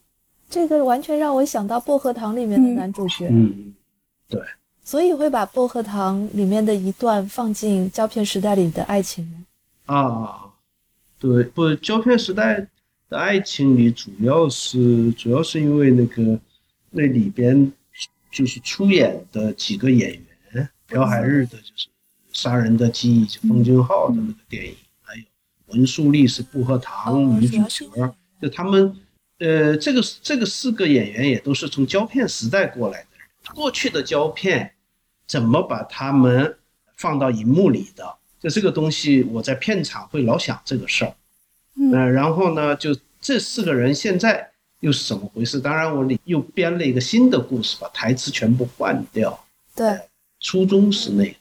[0.48, 3.74] 这个完全让我想到《薄荷糖》里面的男主角，嗯，
[4.28, 4.40] 对，
[4.86, 9.44] 所以会把《薄荷糖》里面的一段放进胶片时代里的爱情吗？
[9.86, 10.54] 啊，
[11.18, 12.64] 对，不，胶片时代
[13.08, 16.38] 的爱情里主要是主要是因为那个
[16.90, 17.72] 那里边
[18.30, 20.16] 就是出演的几个演
[20.52, 21.88] 员，朴海日的就是
[22.32, 25.24] 《杀人的记忆》，就奉俊昊的那个电影，还有
[25.66, 28.96] 文素丽是薄荷糖女主角，就他们。
[29.38, 33.54] 呃，这个这个四个演员也都是从胶片时代过来的人。
[33.54, 34.72] 过去的胶片
[35.26, 36.56] 怎么把他们
[36.96, 38.16] 放到荧幕里的？
[38.38, 41.14] 就这个东西，我在片场会老想这个事儿。
[41.74, 45.58] 嗯，然后呢，就这四个人现在又是怎么回事？
[45.58, 49.44] 当然，我里又编了一个新的故事，把台词全部换掉。
[49.74, 50.00] 对，
[50.40, 51.34] 初衷是那个。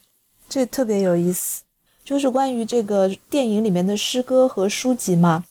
[0.50, 1.63] 这特别有意思，
[2.04, 5.43] 就是关于这个电影里面的诗歌和书籍嘛。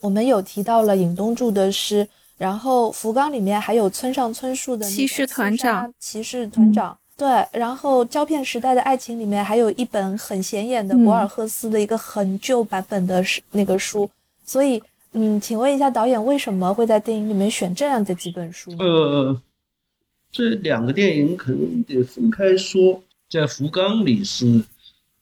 [0.00, 5.88] 我们有提到了尹东柱的诗，然后福冈里面还有村上春树的《骑士团长》。
[5.98, 7.28] 骑士团长，对。
[7.52, 14.08] 然后胶片时代的爱情里面还有一本很显眼的博尔赫斯的一个很旧版本的那个书。
[14.44, 18.70] 所以，嗯，请问一下导演，为什么会在电影里面选这样的几本书？
[18.78, 19.40] 呃，
[20.30, 23.02] 这两个电影可能得分开说。
[23.26, 24.62] 在福冈里是，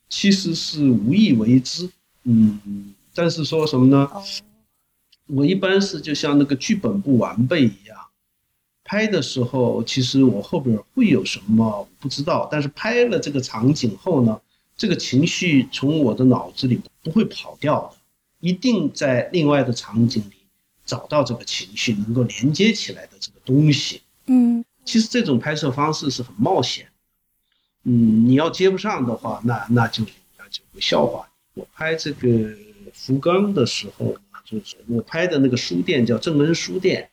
[0.08, 1.88] 其实是无意为之，
[2.24, 4.10] 嗯，但是说什么呢？
[5.28, 7.96] 我一般是就像那个剧本不完备一样，
[8.84, 14.40] 拍的时候其实我后边会有什么不知道，但是拍了这个场景后呢，
[14.76, 17.96] 这个情绪从我的脑子里不会跑掉的，
[18.40, 20.36] 一定在另外的场景里
[20.84, 24.02] 找到这个情绪能够连接起来的这个东西。
[24.26, 26.88] 嗯，其实这种拍摄方式是很冒险，
[27.84, 30.04] 嗯，你要接不上的话，那那就
[30.36, 31.62] 那就会笑话你。
[31.62, 32.28] 我拍这个
[32.92, 34.16] 福冈的时候。
[34.44, 37.08] 就是我拍的那个书店叫正恩书店，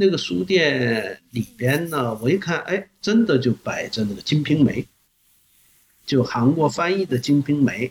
[0.00, 4.82] 那个书店里边呢，我一看，哎，真的就摆着那个《金瓶梅》，
[6.06, 7.88] 就韩国翻译的《金瓶梅》，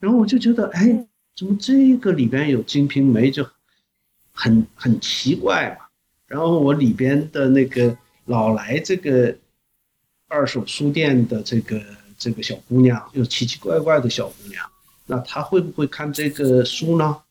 [0.00, 3.48] 然后我就觉得，哎，怎么这个里边有《金瓶梅》就
[4.32, 5.86] 很很奇怪嘛。
[6.26, 9.38] 然后我里边的那个老来这个
[10.26, 11.80] 二手书店的这个
[12.18, 14.68] 这个小姑娘，又奇奇怪怪的小姑娘，
[15.06, 17.22] 那她会不会看这个书呢？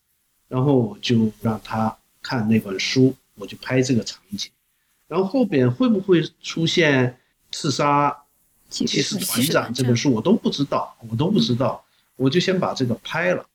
[0.47, 4.51] 然后我就让她看那本书，我就拍这个场景。
[5.07, 7.17] 然后后边会不会出现
[7.51, 8.23] 刺杀
[8.69, 11.85] 骑士团长这本书，我都不知道，我都不知道。
[12.17, 13.45] 我就先把这个拍了，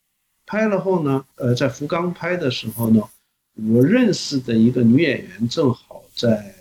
[0.46, 3.02] 拍了后呢，呃，在福冈拍的时候呢，
[3.54, 6.54] 我认识的一个女演员正好在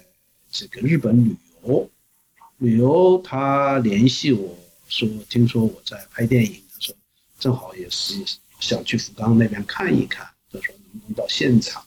[0.52, 1.90] 这个日本旅游，
[2.58, 4.58] 旅游她联系我
[4.90, 6.98] 说，听说我在拍电影的时候，
[7.40, 8.16] 正好也是
[8.60, 11.86] 想去福冈那边看一看，她说能不能到现场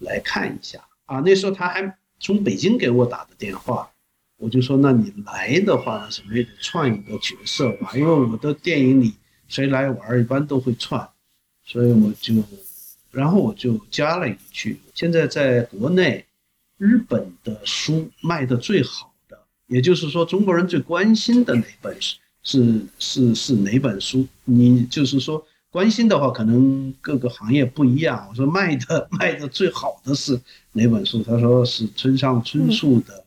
[0.00, 1.20] 来看一下啊？
[1.20, 3.90] 那时候他还从北京给我打的电话。
[4.36, 9.12] 我就说，那你来的话呢，什么也得串一个角色吧，因为我的电影里
[9.48, 11.06] 谁来玩一般都会串，
[11.62, 12.42] 所以我就，
[13.10, 16.24] 然后我就加了一句，现在在国内，
[16.78, 24.26] 日本的书卖的最好的，也就是说中国人最关心的哪本是是是是哪本书？
[24.46, 28.26] 你就是说关心的话，可能各个行业不一样。
[28.28, 30.40] 我说卖的 卖的最好的是
[30.72, 31.22] 哪本书？
[31.22, 33.24] 他说是村上春树的。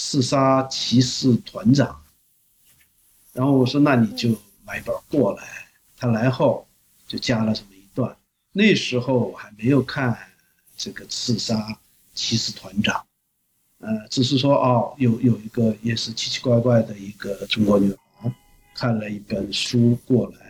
[0.00, 2.00] 刺杀骑士团长，
[3.32, 4.30] 然后我说：“那你就
[4.64, 5.42] 买本过来。”
[5.98, 6.68] 他来后
[7.08, 8.16] 就加了这么一段。
[8.52, 10.16] 那时候我还没有看
[10.76, 11.76] 这个刺杀
[12.14, 13.04] 骑士团长，
[13.80, 18.32] 呃，只是说哦，有有一个也是奇奇怪怪的一个中国女孩，
[18.76, 20.47] 看了一本书过来。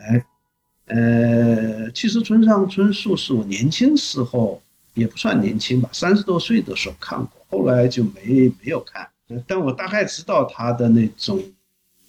[0.89, 4.62] 呃，其实村上春树是我年轻时候
[4.95, 9.09] 也不算年轻吧，三十多岁的时候看过，后来就没没有看。
[9.47, 11.43] 但我大概知道他的那种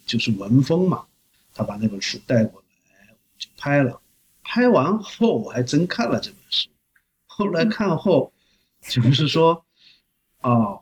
[0.06, 1.04] 就是文风嘛，
[1.54, 4.00] 他把那本书带过来，就拍了。
[4.42, 6.70] 拍完后我还真看了这本书，
[7.26, 8.32] 后来看后
[8.88, 9.64] 就是说，
[10.40, 10.80] 啊，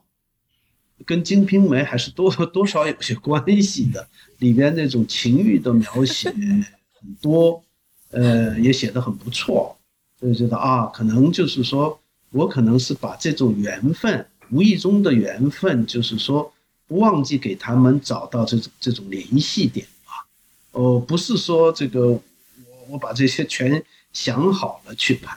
[1.05, 7.63] 跟《金瓶梅》还是多多少有些关系的，里边那种情欲的描写很多，
[8.11, 9.77] 呃，也写得很不错，
[10.19, 11.99] 所以觉得啊，可能就是说
[12.31, 14.27] 我可能是把这种缘分。
[14.51, 16.51] 无意中的缘分，就是说
[16.87, 20.27] 不忘记给他们找到这种这种联系点吧。
[20.73, 22.23] 哦，不是说这个我
[22.89, 23.85] 我把这些全
[24.15, 25.37] 想好了去拍。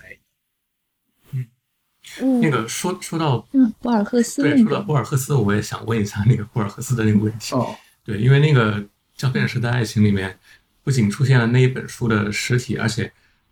[2.21, 7.53] 嗯，那个说说到嗯博尔赫斯，对，说到博尔赫斯，我也想问一下那个博尔赫斯的那个问题。
[7.53, 8.75] 哦，对，因为那个
[9.17, 10.39] 《胶片时代爱情》里面
[10.83, 13.11] 不仅出现了那一本书的实体，而且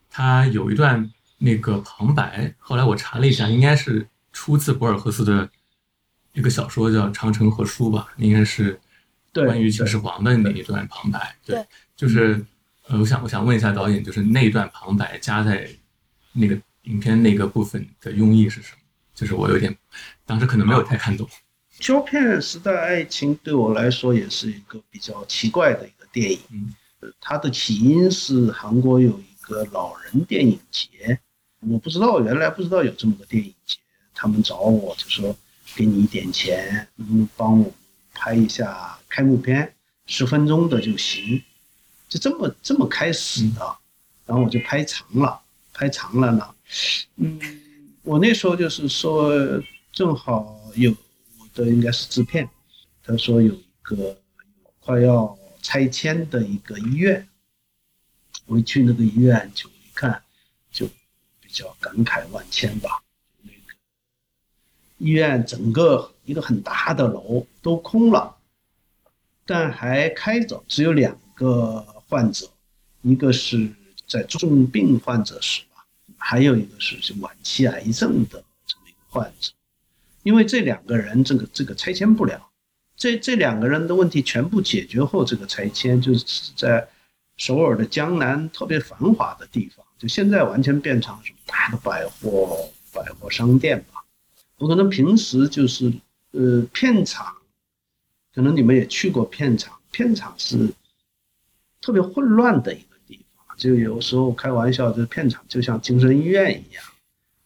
[0.09, 2.53] 它有一段那个旁白。
[2.57, 4.07] 后来我查了一下，应该是。
[4.32, 5.49] 出自博尔赫斯的
[6.34, 8.80] 一个小说叫《长城和书》吧，应该是
[9.34, 11.36] 关于秦始皇的那一段旁白。
[11.43, 11.65] 对，
[11.95, 12.39] 就是
[12.88, 15.67] 呃，我想我想问一下导演，就是那一段旁白加在
[16.32, 18.82] 那个影片那个部分的用意是什么？
[19.15, 19.75] 就是我有点
[20.27, 21.27] 当时可能没有太看懂。
[21.80, 26.39] 胶片时代爱情对我来说也是一个比较奇怪的一个电影。
[26.51, 26.71] 嗯，
[27.20, 31.20] 它的起因是韩国有一个老人电影节，
[31.62, 33.78] 我不知道原来不知道有这么个电影节。
[34.14, 35.34] 他们找我就说
[35.76, 37.72] 给你一点钱，能，帮我
[38.14, 39.74] 拍一下开幕片，
[40.08, 41.41] 十分钟的就行，
[42.10, 43.78] 就这么这么开始的。
[44.26, 45.41] 然后我就拍长了，
[45.74, 46.54] 拍长了呢，
[47.16, 47.39] 嗯，
[48.04, 49.32] 我那时候就是说
[49.93, 52.47] 正好有我的应该是制片，
[53.02, 54.18] 他说有一个
[54.82, 57.28] 快要拆迁的一个医院，
[58.45, 60.24] 我一去那个医院就一看，
[60.72, 60.88] 就
[61.39, 63.03] 比较感慨万千吧。
[63.41, 63.57] 那个
[64.97, 68.38] 医院整个一个很大的楼都空了，
[69.45, 72.49] 但还开着，只有两个患者，
[73.01, 73.72] 一个是
[74.07, 75.86] 在重病患者室吧，
[76.18, 79.51] 还有一个是是晚期癌症的这么一个患者。
[80.24, 82.49] 因为这两个人这个这个拆迁不了，
[83.00, 86.86] 这这两个人的问题全部解决后，这个拆迁就是在
[87.38, 94.04] 首尔的江南特别繁华的地方，就现在完全变成什么大的百货百货商店吧。
[94.58, 95.89] 我可能平时就是，
[96.32, 97.34] 呃，片场，
[98.36, 100.70] 可能你们也去过片场，片场是
[101.80, 106.84] 特别混乱的一个地方，就有时候开玩笑，这片场就像精神医院一样，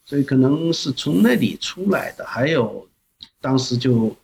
[0.03, 2.25] 所以可能是从那里出来的。
[2.25, 2.89] 还有，
[3.39, 4.17] 当时就，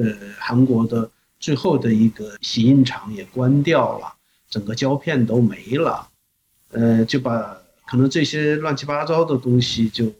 [0.00, 4.14] 呃，韩国的最后的一个洗印厂也关掉了，
[4.48, 6.08] 整个胶片都没了，
[6.70, 10.12] 呃，就把可能这些乱七八糟的东西就。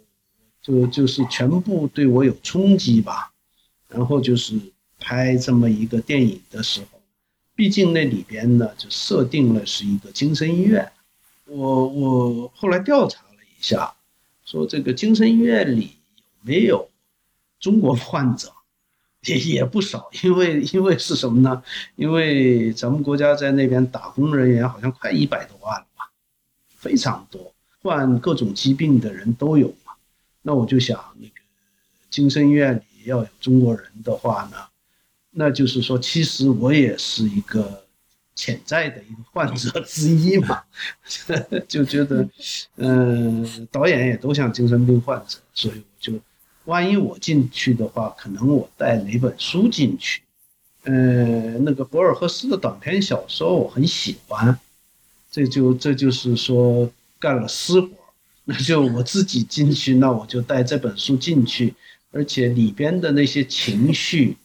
[0.61, 3.33] 就就是全部对我有冲击吧，
[3.89, 4.61] 然后就是
[4.99, 7.01] 拍这么一个电影的时候，
[7.55, 10.93] 毕竟那里边呢就设定了是一个精神医院，
[11.47, 13.95] 我我后来调查了一下，
[14.45, 16.91] 说这个精神医院里有没有
[17.59, 18.53] 中国患者，
[19.29, 21.63] 也 也不少，因为因为是什么呢？
[21.97, 26.11] 因为咱们国家在那边打工人员好像快一百多万了吧，
[26.77, 27.53] 非常多，
[27.83, 29.93] 患各种疾病的人都有嘛。
[30.43, 31.35] 那我就想，那个
[32.09, 34.57] 精神医院里要有中国人的话呢，
[35.31, 37.85] 那就是说，其实我也是一个
[38.35, 40.63] 潜在的一个患者之一嘛，
[41.69, 42.27] 就觉得，
[42.77, 46.13] 嗯，导演也都像精神病患者，所以我就，
[46.69, 50.21] 万一我进去的话，可能我带哪本书进去，
[50.83, 54.59] 呃，那个博尔赫斯的短篇小说我很喜欢，
[55.31, 57.89] 这就这就是说干了私活。
[58.45, 61.75] 那就我自己进去，那我就带这本书进去，
[62.11, 64.37] 而且里边的那些情绪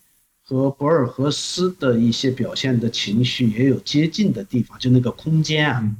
[0.46, 5.92] 和博尔赫斯的一些表现的情绪也有接近的地方，就那个空间啊，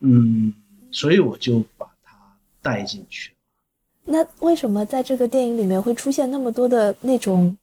[0.00, 0.54] 嗯，
[0.92, 2.12] 所以我就把它
[2.62, 3.32] 带进去。
[4.06, 7.56] 那为什么在这个电影里面会出现那么多的那种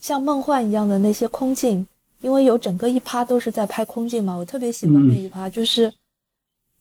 [0.00, 1.86] 像梦幻一样的那些空镜？
[2.20, 5.92] 因为有整个一趴都是在拍空镜嘛，我特别喜欢那一趴，就是。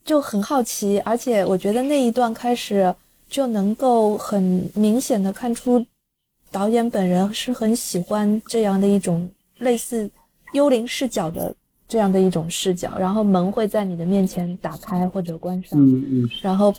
[0.06, 2.94] 就很好奇，而且我觉得那一段开始
[3.28, 5.84] 就能够很明显的看出，
[6.52, 9.28] 导演本人是很喜欢这样的一种
[9.58, 10.08] 类似
[10.54, 11.52] 幽灵视角的
[11.88, 16.72] 这样的一种视角，然后门会在你的面前打开或者关上，嗯嗯，然后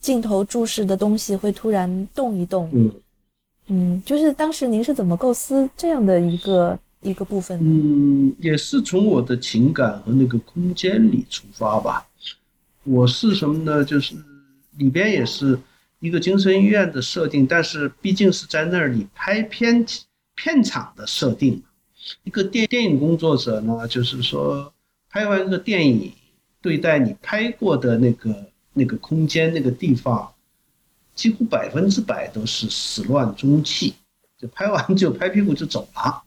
[0.00, 2.92] 镜头注视的东西会突然动一动，嗯
[3.68, 7.64] 嗯，就是当时您是怎么构思这样的一个一个部分的？
[7.64, 12.06] 嗯，也是从我的情感和那个空间里出发吧。
[12.84, 13.84] 我是什么呢？
[13.84, 14.14] 就是
[14.76, 15.58] 里边也是
[15.98, 19.84] 一个精神医院的设定，但是毕竟是在那里拍片
[20.36, 21.60] 片场的设定。
[22.22, 24.72] 一个电电影工作者呢，就是说
[25.10, 26.12] 拍完一个电影，
[26.60, 28.46] 对待你拍过的那个
[28.76, 30.32] 那个空间那个地方，
[31.14, 33.94] 几乎百分之百都是始乱终弃，
[34.38, 36.22] 就拍完就拍屁股就走了。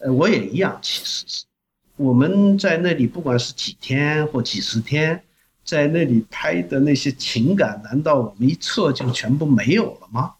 [0.00, 1.44] 呃，我也一样，其实是
[1.96, 5.22] 我们在那里，不管是几天或几十天。
[5.66, 10.34] 在那里拍的那些情感，难道我们一撤就全部没有了吗？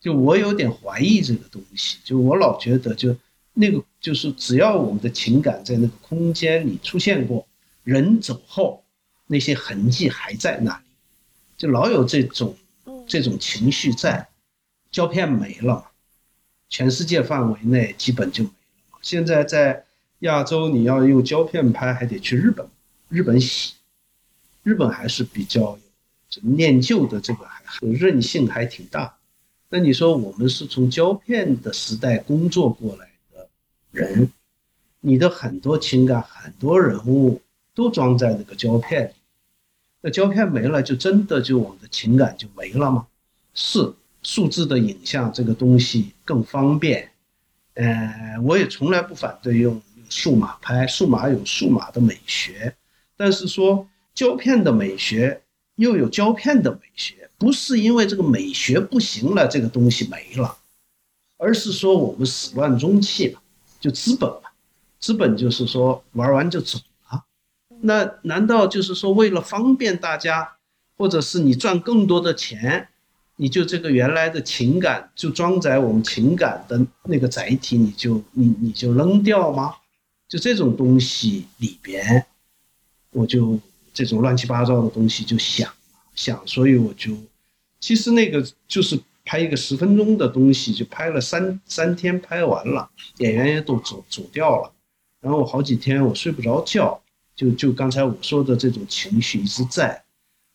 [0.00, 1.98] 就我有点怀疑这个东西。
[2.04, 3.16] 就我老觉得，就
[3.54, 7.44] 那个就是只要我们的情感在那个空间里出现过，
[7.82, 8.84] 人走后
[9.26, 10.84] 那些痕迹还在那里，
[11.56, 12.56] 就老有这种
[13.06, 14.28] 这种情绪在。
[14.92, 15.90] 胶片没了，
[16.70, 18.98] 全世界范围内基本就没了。
[19.02, 19.84] 现在在
[20.20, 22.66] 亚洲，你要用胶片拍，还得去日本，
[23.08, 23.74] 日本洗。
[24.62, 25.78] 日本还是比较有
[26.42, 29.16] 念旧的，这个还韧性还挺大。
[29.68, 33.48] 那你说我们是从胶片的时代工作过来的
[33.90, 34.32] 人，
[35.00, 37.42] 你的很多情感、很多人物
[37.74, 39.12] 都装在那个胶片里。
[40.06, 43.08] 那胶片没了，就真的就我们的情感就没了吗？
[43.54, 43.92] 是，
[44.22, 47.10] 数字的影像这个东西更方便。
[47.74, 52.76] 呃，我也从来不反对用数码拍，数码有数码的美学，
[53.16, 53.88] 但是说。
[54.14, 55.42] 胶片的美学
[55.74, 60.56] 又有胶片的美学，不是因为这个美学不行了，这个东西没了，
[61.36, 63.42] 而是说我们始乱终弃了，
[63.78, 64.48] 就资本嘛，
[64.98, 66.78] 资本就是说玩完就走。
[67.82, 70.56] 那难道就是说为了方便大家，
[70.96, 72.88] 或者是你赚更多的钱，
[73.36, 79.74] 你就这个原来的情感就装载我们情感的那个载体，你就你你就扔掉吗？
[80.28, 82.26] 就这种东西里边，
[83.10, 83.58] 我就。
[83.96, 85.72] 这种乱七八糟的东西就想
[86.14, 87.16] 想，所以我就，
[87.80, 94.70] 其实那个就是拍一个十分钟的东西，就拍了三三天，拍完了，演员也都走走掉了，
[95.22, 97.00] 然后我好几天我睡不着觉，
[97.36, 100.02] 就就刚才我说的这种情绪一直在，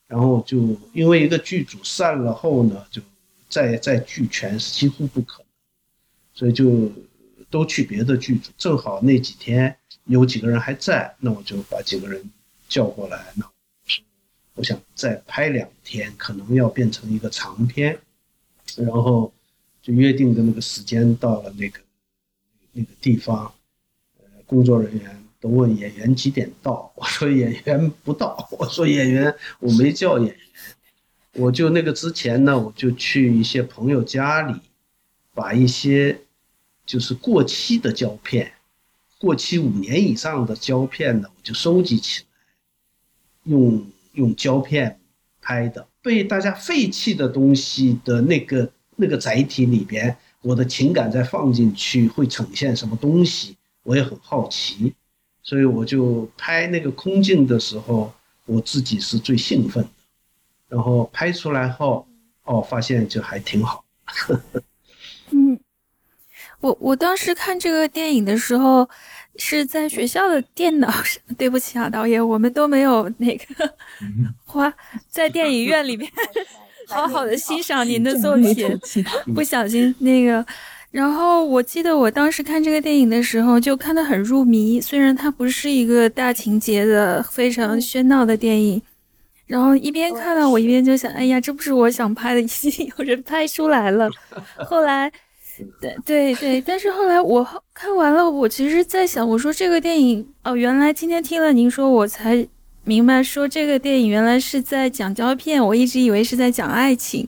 [0.07, 3.01] 然后就因为一个剧组散了后呢，就
[3.47, 5.47] 再再聚全是几乎不可能，
[6.34, 6.91] 所以就
[7.49, 12.29] 都去别的剧组，正好那几天有几个人还在，那我就把几个人。
[12.71, 13.45] 叫过来，那
[14.55, 17.99] 我想再拍两天，可能要变成一个长片，
[18.77, 19.34] 然后
[19.82, 21.82] 就约定的那个时间到了那个
[22.71, 23.53] 那个地方，
[24.19, 30.37] 呃，工作人员都问演员几点到，我说演员不到，我说演员我没叫演员，
[31.33, 34.55] 我就那个之前呢，我就去一些朋友家里，
[35.33, 36.21] 把一些
[36.85, 38.53] 就是过期的胶片，
[39.19, 42.27] 过期五年以上的胶片呢，我就收集起来。
[43.45, 43.83] 用
[44.13, 44.99] 用胶片
[45.41, 54.93] 拍的，被大家废弃的东西的那个那个载体里边，我的情感再放进去会呈现什么东西，我也很好奇，
[55.43, 58.13] 所以我就拍那个空镜的时候，
[58.45, 59.89] 我自己是最兴奋的，
[60.69, 62.07] 然后拍出来后，
[62.43, 63.83] 哦，发现就还挺好。
[65.31, 65.59] 嗯，
[66.59, 68.87] 我我当时看这个电影的时候
[69.37, 71.21] 是在学校的电脑上。
[71.37, 73.73] 对不起啊，导演，我们都没有那个
[74.45, 74.71] 花
[75.09, 76.11] 在电影院里面
[76.87, 78.79] 好好的欣赏您的作品，
[79.33, 80.45] 不小心那个。
[80.91, 88.81] 然后我记得我当时看这个电影的时候就看得很入迷，虽然它不是一个大情节的非常喧闹的电影。
[89.47, 94.09] 然后一边看到我一边就想，哎呀，这不是我想拍的，已经 有人拍出来了。
[94.57, 95.11] 后来，
[95.81, 102.47] 对对对，但是后来我看完了，我其实在想，我说这个电影哦，原来今天听了您说，我才
[102.83, 107.27] 明白，说这个电影原来是在讲胶片，我一直以为是在讲爱情。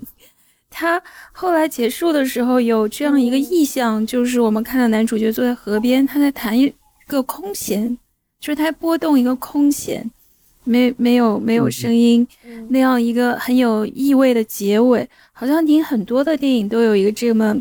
[0.73, 1.01] 他
[1.31, 6.73] 后来结束的时候有这样一个意象，就是我们看到男主角坐在河边，他在弹一
[7.07, 7.97] 个空弦，
[8.39, 10.09] 就是他拨动一个空弦。
[10.65, 12.25] 没没有没有声音，
[12.69, 17.53] 那样一个很有意味的结尾，好像您很多的电影都有一个这么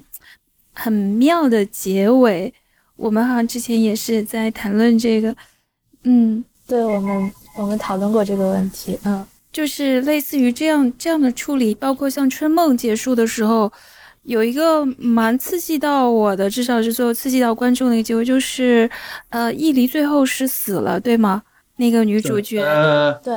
[0.72, 2.54] 很妙的结尾。
[2.94, 5.34] 我们好像之前也是在谈论这个，
[6.04, 13.70] 嗯，对我们我们讨论过这个问题，嗯，就是类似于这样这样的处理，包括像《春梦》结束的时候，
[14.22, 18.90] 有一个蛮刺激到我的，至少是最后刺激到观众的一个结尾，就是
[19.28, 21.42] 呃，易离最后是死了，对吗？
[21.76, 23.34] 那个女主角，呃，对，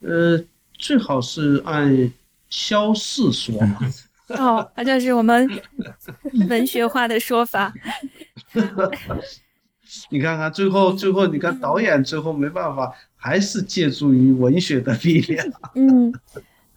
[0.00, 0.44] 呃，
[0.78, 2.12] 最好是按
[2.48, 3.78] 消逝说嘛。
[4.38, 5.48] 哦，那就是我们
[6.48, 7.72] 文学化的说法。
[10.10, 12.92] 你看看最后，最后你看导演最后没办法，
[13.26, 15.44] 还是借助于文学的力量。
[15.74, 16.12] 嗯，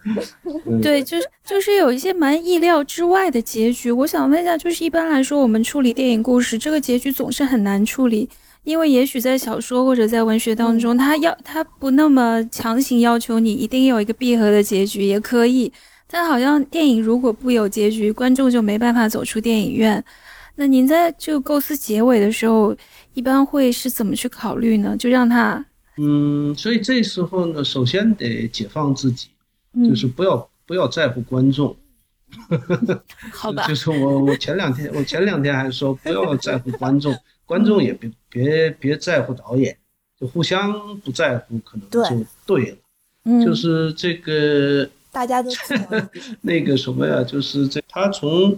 [0.82, 3.91] 对，就是就是有一些蛮意料之外的结局。
[3.91, 8.28] 我想问一下，就是一般来说，我们处理电影故事，这个结局总是很难处理。
[8.64, 15.72] 因为也许在小说或者在文学当中，他要他不那么强行要求你一定有一个闭合的结局也可以，
[16.08, 20.04] 但好像电影如果不有结局，观众就没办法走出电影院。
[20.56, 22.76] 那您在这个构思结尾的时候，
[23.14, 24.95] 一般会是怎么去考虑呢？
[24.97, 25.66] 就让他，
[26.02, 29.28] 嗯，所以这时候呢，首先得解放自己，
[29.89, 31.76] 就是不要不要在乎观众。
[33.34, 37.14] 好吧，就是我我前两天我前两天还说不要在乎观众。
[37.50, 39.76] 观众也别别别在乎导演，
[40.20, 42.78] 就互相不在乎，可能就对了。
[43.26, 45.50] 嗯，就是这个大家都
[46.41, 48.56] 那个什么呀，就是这他从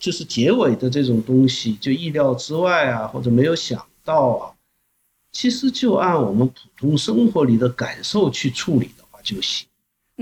[0.00, 4.50] 就是结尾的这种东西，就意料之外啊，或者没有想到啊，
[5.34, 9.66] 其实就按我们普通生活里的感受去处理的话就行。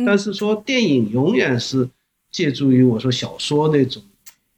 [0.04, 1.88] 但是说电影永远是
[2.32, 4.02] 借助于我说小说那种，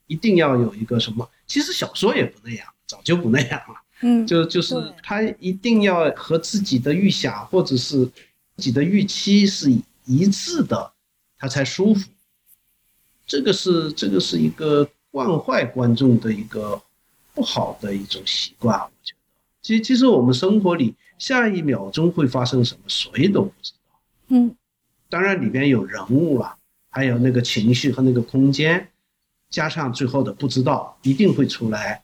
[0.07, 2.67] 一定要有一个什么，其实小说也不那样。
[2.87, 8.13] 早就不那样了，嗯，就就是他一定要和自己的预想或者是自
[8.59, 9.71] 己的预期是
[10.05, 10.93] 一致的，
[11.39, 12.11] 他才舒服。
[13.27, 16.81] 这个是这个是一个惯坏观众的一个
[17.33, 19.14] 不好的一种习惯，我觉得。
[19.65, 23.99] 其实其实我们生活里下一秒钟会发生什么，谁都不知道。
[24.29, 24.55] 嗯，
[25.09, 26.57] 当然里边有人物啊，
[26.91, 28.91] 还有那个情绪和那个空间，
[29.49, 32.03] 加上最后的不知道，一定会出来。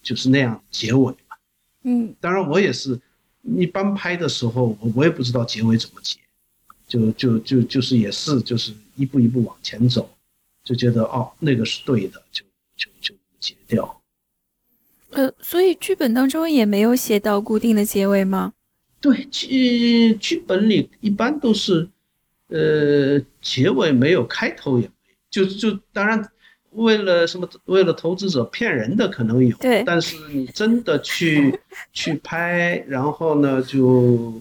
[0.00, 1.36] 就是那样结尾嘛，
[1.82, 2.98] 嗯，当然我也是，
[3.42, 6.18] 一般拍的时候我我也不知道结尾怎么结，
[6.86, 10.08] 就就就就是也是就是一步一步往前走，
[10.62, 12.44] 就觉得哦那个是对的，就
[12.76, 13.97] 就就结掉。
[15.18, 18.52] 呃，所以剧本当中也没有写到固定的结尾吗？
[19.00, 21.88] 对，剧剧本里一般都是，
[22.46, 24.92] 呃，结尾没有，开头也没，
[25.28, 26.24] 就就当然。
[26.72, 27.48] 为了什么？
[27.64, 29.82] 为了投资者骗人的可能有，对。
[29.84, 31.58] 但是你真的去
[31.92, 34.40] 去拍，然后呢，就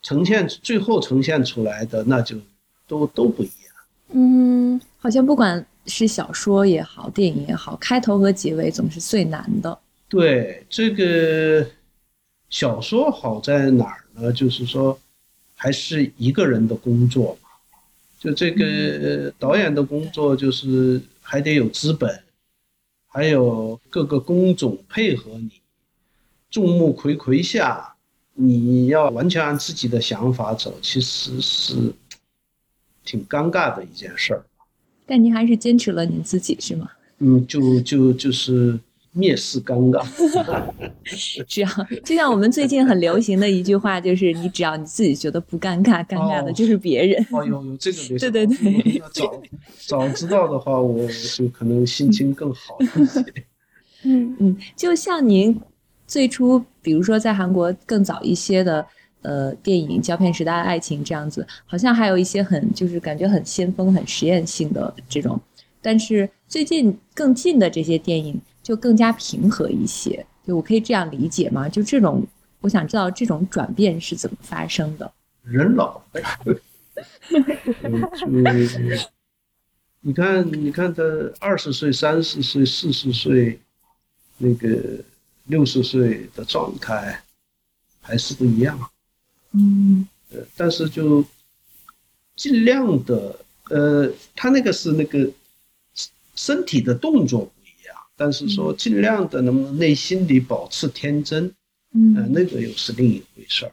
[0.00, 2.36] 呈现最后呈现出来的，那就
[2.86, 3.74] 都都不一样。
[4.12, 9.76] 嗯，好像不管是小说也好，电影也好，开头和结尾总是最难的。
[10.08, 11.66] 对，这个
[12.50, 14.32] 小说好在哪儿呢？
[14.32, 14.98] 就是说，
[15.54, 17.48] 还是一个人的工作嘛。
[18.18, 21.00] 就这个导演的工作就是。
[21.26, 22.22] 还得有资本，
[23.06, 25.50] 还有各个工种配合你，
[26.50, 27.94] 众目睽睽下，
[28.34, 31.74] 你要完全按自己的想法走，其实是
[33.06, 34.44] 挺尴尬的一件事儿。
[35.06, 36.90] 但您还是坚持了您自己，是吗？
[37.20, 38.78] 嗯，就就就是。
[39.16, 40.04] 蔑视尴尬，
[41.46, 41.68] 只要
[42.04, 47.24] 就像我们最近很流行的一句话，就是你只要你自己觉得不尴尬，尴尬的就是别人。
[47.30, 49.42] 哦，有有这个对对对，早
[49.86, 53.24] 早知道的话，我就可能心情更好一些。
[54.02, 55.58] 嗯嗯，就像您
[56.06, 58.84] 最初，比如说在韩国更早一些的
[59.22, 65.40] 呃电影《胶片时代的爱情》这样子，好像还有一些很就是感觉很先锋、很实验性的这种。
[65.80, 71.68] 但是最近更近的这些电影就更加平和一些，就我可以这样理解吗？
[71.68, 72.26] 就这种，
[72.62, 75.12] 我想知道这种转变是怎么发生的。
[75.42, 76.58] 人老了，就
[80.00, 81.02] 你看，你看他
[81.38, 83.60] 二十岁、三十岁、四十岁，
[84.38, 84.98] 那个
[85.44, 87.22] 六十岁的状态
[88.00, 88.78] 还是不一样。
[89.52, 91.24] 嗯呃，但是就
[92.34, 93.38] 尽量的，
[93.68, 95.30] 呃，他那个是那个
[96.34, 97.50] 身体的动作
[98.16, 102.32] 但是说尽量的能不能内心里保持天真，呃，嗯。
[102.32, 103.72] 那个又是另一回事儿。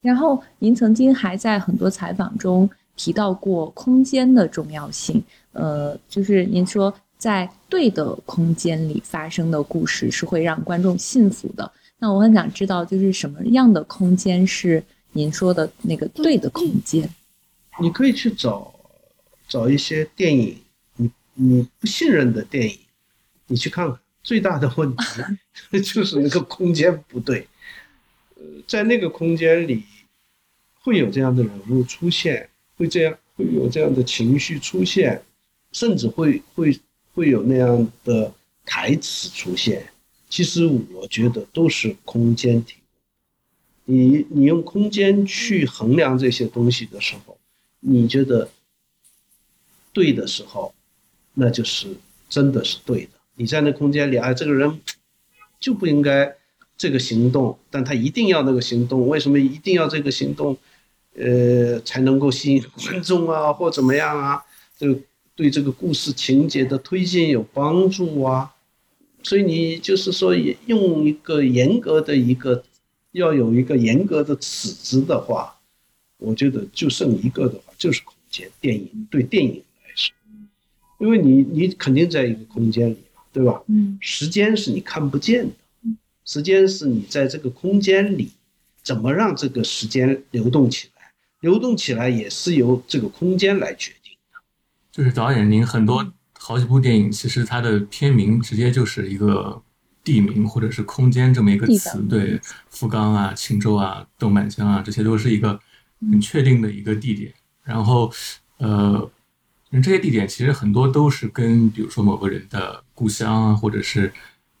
[0.00, 5.22] 然后您曾经还在很多采访中提到过空间的重要性，
[5.52, 11.70] 呃，就是您说在对的空间里发生的故事是会让观众信服的。
[11.98, 14.82] 那我很想知道，就是什么样的空间是
[15.12, 17.08] 您说的那个对的空间？
[17.80, 18.72] 你可以去找
[19.48, 20.56] 找一些电影，
[20.96, 22.78] 你你不信任的电影，
[23.48, 23.98] 你去看看。
[24.20, 25.04] 最大的问题
[25.80, 27.46] 就是那个空间不对，
[28.34, 29.84] 呃，在那个空间里
[30.74, 35.22] 会有这样的人物出现，会这样会有这样的情绪出现，
[35.72, 36.78] 甚至会会
[37.14, 38.30] 会有那样的
[38.66, 39.88] 台词出现。
[40.28, 43.94] 其实我觉得都是空间提供。
[43.96, 47.38] 你你用空间去衡量这些东西的时候，
[47.80, 48.50] 你觉得
[49.94, 50.74] 对的时候，
[51.32, 51.96] 那就是
[52.28, 53.17] 真的是对的。
[53.38, 54.80] 你在那空间里，哎，这个人
[55.58, 56.34] 就不应该
[56.76, 60.58] 这个行动，但他一定要那个行动，为什么一定要这个行动？
[61.14, 64.40] 呃，才能够吸引观众啊，或怎么样啊？
[64.76, 65.00] 这个
[65.34, 68.54] 对这个故事情节的推进有帮助啊。
[69.24, 70.32] 所以你就是说，
[70.66, 72.62] 用一个严格的一个，
[73.10, 75.56] 要有一个严格的尺子的话，
[76.18, 78.48] 我觉得就剩一个的话，就是空间。
[78.60, 80.14] 电影对电影来说，
[81.00, 82.98] 因为你你肯定在一个空间里，
[83.38, 83.62] 对吧？
[83.68, 85.54] 嗯时间是你看不见的，
[86.24, 88.32] 时间是你在这个空间里
[88.82, 94.40] 怎么让这个时间流动起来，流动起来也是由这个空间来决定的。
[94.90, 99.62] 就是导演，您很多好几部电影，其实它的片名直接就是一个
[100.02, 105.60] 地名或者是空间这么一个词，对，福冈啊、青州啊、豆满江啊，这些都是一个
[106.00, 107.32] 很确定的一个地点。
[107.62, 108.12] 然后，
[108.56, 109.08] 呃，
[109.70, 114.12] 这些地点其实很多都是跟比如说某个人的故乡啊，或者是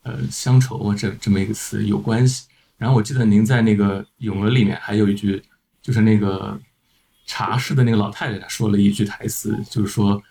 [0.02, 2.46] 呃乡愁啊这这么一个词有关系。
[2.76, 5.42] 然后我记得您在那个《咏鹅》里面还有一句，
[5.80, 6.60] 就是那个
[7.26, 10.22] 茶室的那个老太太说了一句台词，就是说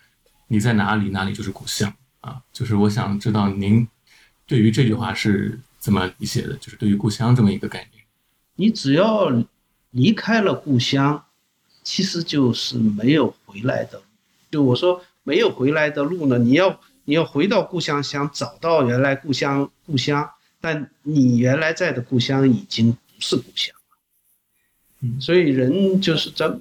[0.47, 2.41] 你在哪里，哪里就是故乡啊。
[2.53, 3.88] 就是我想知道您
[4.45, 8.03] 对于这句话是怎么理解的，就是对于故乡这么一个概念。
[8.55, 9.30] 你只要
[9.91, 11.25] 离开了故乡，
[11.84, 14.01] 其实就是没有回来的。
[14.49, 20.29] 就我说没有回来的路呢，你要你要回到故乡，想找到原来故乡故乡，
[20.61, 23.75] 但你原来在的故乡已经不是故乡。
[23.75, 23.97] 了。
[25.01, 25.21] 嗯。
[25.21, 26.59] 所以人就是咱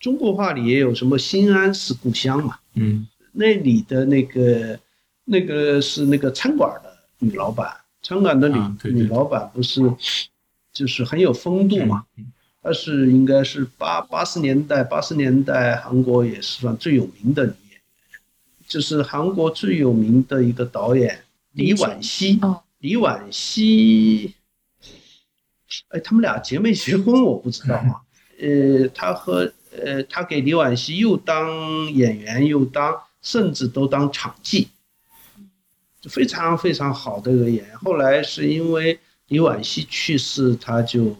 [0.00, 3.06] 中国话里也有什么心安是故乡嘛，嗯。
[3.32, 4.78] 那里的那个
[5.24, 8.58] 那个是那个餐馆的女老板，餐馆的女、
[8.92, 9.80] 女老板不是
[10.72, 12.32] 就是很有风度嘛，嗯
[12.62, 17.80] 她是应该是八八十年代八十年代韩国也是算最有名的女演员，
[18.66, 22.62] 就是韩国最有名的一个导演李婉熙，哦。
[22.80, 24.34] 李婉熙，
[25.88, 28.02] 哎，他们俩结没结婚我不知道啊，
[28.40, 29.52] 呃，他和
[29.84, 34.68] 呃，他给李婉熙又当演员又当，甚至都当场记，
[36.04, 37.78] 非常非常好的一个演员。
[37.78, 41.16] 后来是因为李婉熙去世，他就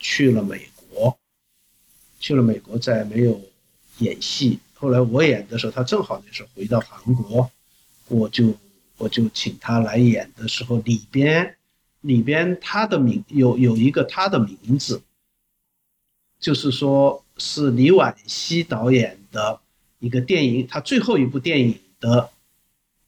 [0.00, 0.75] 去了美国，
[2.18, 3.40] 去了美国再没有
[3.98, 4.58] 演戏。
[4.74, 7.50] 后来我演的时候，他正好那时候回到韩国，
[8.08, 8.54] 我就
[8.98, 11.56] 我就请他来演的时候，里边
[12.02, 15.02] 里边他的名有有一个他的名字，
[16.38, 19.60] 就是说是李婉希导演的
[19.98, 22.30] 一个电影，他最后一部电影的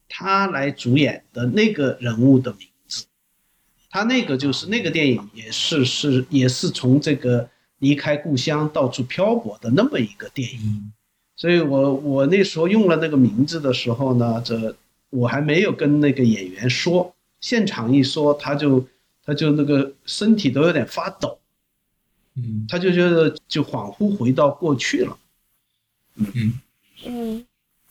[0.07, 3.05] 他来主演的那个人物的名字，
[3.91, 7.47] 他那个就是那个电影也是是也是从这个
[7.79, 10.59] 离开故乡到处漂泊的那么一个电影。
[10.63, 10.91] 嗯。
[11.35, 14.75] 所以我我那时候用了那个名字的时候呢，这
[15.09, 18.85] 我还没有跟那个演员说，现场一说，他就
[19.25, 21.39] 他就那个身体都有点发抖，
[22.35, 22.65] 嗯。
[22.67, 25.17] 他就觉得就恍惚回到过去了。
[26.15, 26.59] 嗯。
[27.05, 27.45] 嗯，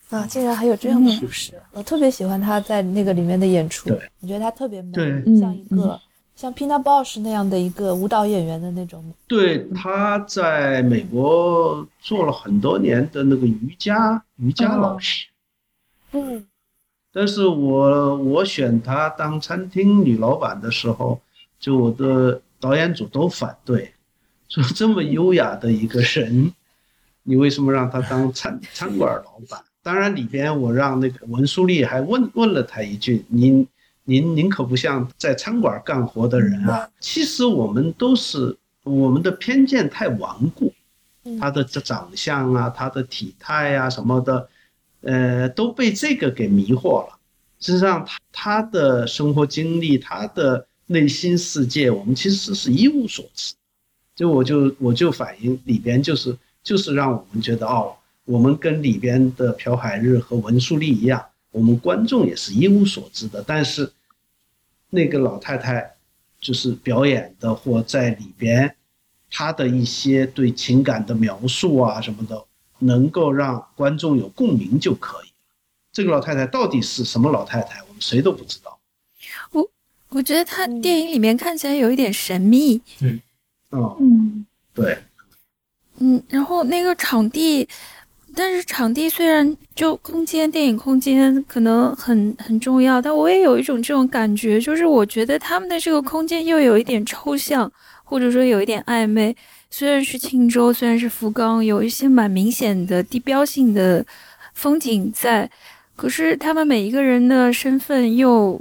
[0.09, 5.39] 啊，竟然还有这样的故事，我特别喜欢他在那个里面的演出对，我觉得他特别美，对。
[5.39, 5.99] 像一个
[6.39, 9.03] 像 Pina Bausch 那样的一个舞蹈演员的那种。
[9.27, 15.27] 对，他在美国做了很多年的那个瑜伽瑜伽老师。
[16.13, 16.45] 嗯。
[17.11, 21.19] 但是我我选他当餐厅女老板的时候，
[21.59, 23.91] 就我的导演组都反对，
[24.47, 26.53] 说 这么优雅的一个人，
[27.23, 29.61] 你为什么让他当餐餐馆老板？
[29.83, 33.67] 当然里边我让那个文书丽还问问了他一句：“您
[34.09, 40.73] 您您可不像在餐馆干活的人啊！”其实我们都是我们的偏见太顽固，
[41.39, 44.49] 他的这长相啊，他的体态啊什么的。
[45.01, 47.17] 呃，都被这个给迷惑了。
[47.61, 53.53] 实际上，他他的生活经历，他的内心世界，我们其实是一无所知。
[54.13, 57.95] 就我就我就反映里边就是就是让我们觉得哦，
[58.25, 63.41] 我们跟里边的朴海日和文素丽一样，我们观众也是一无所知的。
[63.47, 63.89] 但是
[64.89, 65.95] 那个老太太
[66.39, 68.75] 就是表演的或在里边，
[69.29, 72.45] 她的一些对情感的描述啊什么的。
[72.81, 75.33] 能够让观众有共鸣就可以
[75.91, 77.81] 这个老太太到底是什么老太太？
[77.81, 78.79] 我们谁都不知道。
[79.51, 79.69] 我
[80.07, 82.81] 我觉得她电影里面看起来有一点神秘。
[83.01, 83.19] 嗯，
[83.71, 84.97] 哦，嗯，对，
[85.97, 87.67] 嗯，然后那个场地，
[88.35, 97.71] 但是场地虽然就空间，电影空间可能很很重要，但我也有一种这种感觉，就是我觉得他们的这个空间又有一点抽象，
[98.03, 99.35] 或者说有一点暧昧。
[99.71, 104.05] 虽然是青州，虽然是福冈，有一些蛮明显的地标性的
[104.53, 105.49] 风景在，
[105.95, 108.59] 可是他们每一个人的身份又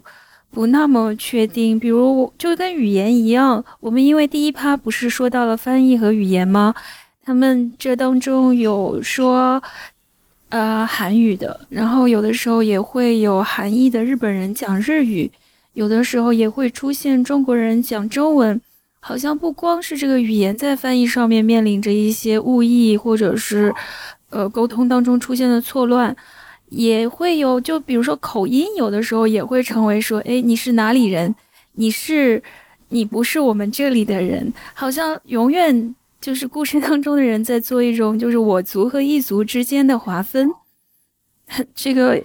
[0.51, 1.79] 不那么确定。
[1.79, 6.75] 比如，就跟语言一样，我们因为第一趴不是说到了翻译和语言吗？
[7.29, 9.63] 他们这当中有说，
[10.49, 15.31] 呃，韩语的，然后有的时候也会有韩裔的日本人讲日语，
[15.75, 18.59] 有的时候也会出现中国人讲中文。
[19.01, 23.75] 好像不光是这个语言在翻译上面面临着一些误译，或者是，
[24.31, 26.17] 呃，沟通当中出现的错乱，
[26.71, 31.35] 也会有，就比如说口音，有的时候也会成为说，哎，你是哪里人？
[31.75, 32.43] 你是，
[32.89, 34.51] 你不是我们这里的人。
[34.73, 40.51] 好像永远就是故事当中的人在做一种就是我族和异族之间的划分。
[41.75, 42.21] 这个，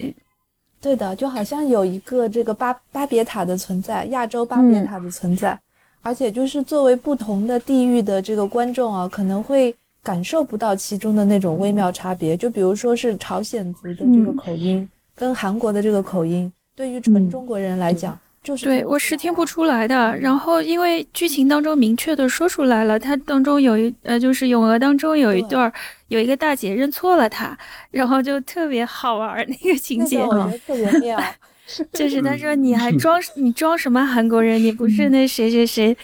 [0.82, 5.58] 对的，就好像有一个这个巴巴别塔的存在，亚洲巴别塔的存在。
[6.02, 9.74] 而且就是作为不同的地域的这个观众啊，可能会
[10.04, 12.36] 感受不到其中的那种微妙差别。
[12.36, 20.18] 就比如说是朝鲜族的这个口音，跟韩国的这个口音，对于纯中国人来讲，就是对我是听不出来的。
[20.18, 25.72] 然后因为剧情当中明确的说出来了，它当中有一呃，就是咏鹅当中有一段，
[26.10, 27.58] 有一个大姐认错了他，
[27.90, 31.20] 然后就特别好玩 那个情节，我觉得特别妙。
[31.94, 34.62] 就是他说你还 装你装什么韩国人？
[34.62, 35.96] 你不是那谁谁谁？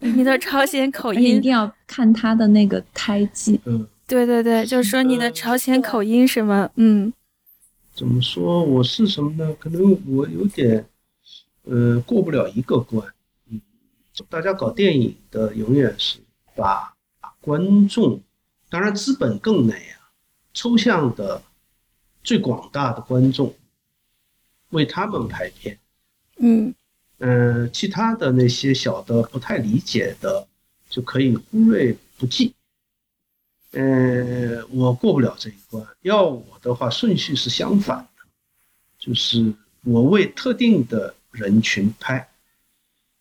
[0.00, 3.58] 你的朝鲜口音一定要看他的那个胎记。
[3.64, 6.70] 嗯，对对对，就说你的朝鲜口音什么？
[6.76, 7.12] 嗯，
[7.92, 8.62] 怎么说？
[8.62, 9.52] 我是什么呢？
[9.58, 10.84] 可能我有点，
[11.64, 13.12] 呃，过不了一个关。
[13.48, 13.60] 嗯，
[14.28, 16.18] 大家搞电影的永远是
[16.54, 16.94] 把
[17.40, 18.22] 观众，
[18.70, 19.98] 当然资本更难呀，
[20.52, 21.42] 抽象的
[22.22, 23.54] 最广大的观众。
[24.70, 25.78] 为他们拍片，
[26.38, 26.74] 嗯
[27.18, 30.48] 嗯，其他的那些小的不太理解的，
[30.88, 32.52] 就可以忽略不计。
[33.70, 35.86] 嗯，我过不了这一关。
[36.00, 38.24] 要我的话，顺序是相反的，
[38.98, 39.54] 就是
[39.84, 42.28] 我为特定的人群拍，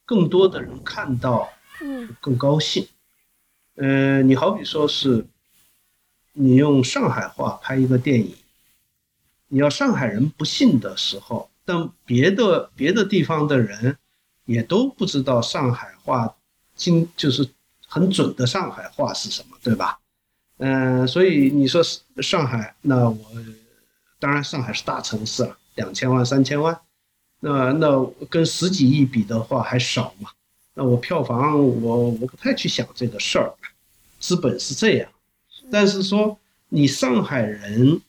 [0.06, 1.50] 更多的人看到，
[1.82, 2.88] 嗯，更高兴。
[3.76, 5.26] 嗯，你好比说是，
[6.34, 8.36] 你用上海话拍一个电影。
[9.48, 13.98] 你要上海人不信的时候，但别的别的地方的人
[14.46, 16.36] 也都不知道上海话，
[16.76, 17.50] 精就是
[17.88, 20.00] 很准的上海话是什么，对吧？
[20.58, 21.82] 嗯，所以你说
[22.22, 23.32] 上海，那我
[24.20, 26.80] 当然上海是大城市了，两千万三千万，
[27.44, 30.30] 那那跟十几亿比的话还少嘛？
[30.76, 33.54] 那我票房我我不太去想这个事儿，
[34.20, 35.10] 资本是这样，
[35.70, 36.40] 但是说
[36.70, 38.02] 你上海人。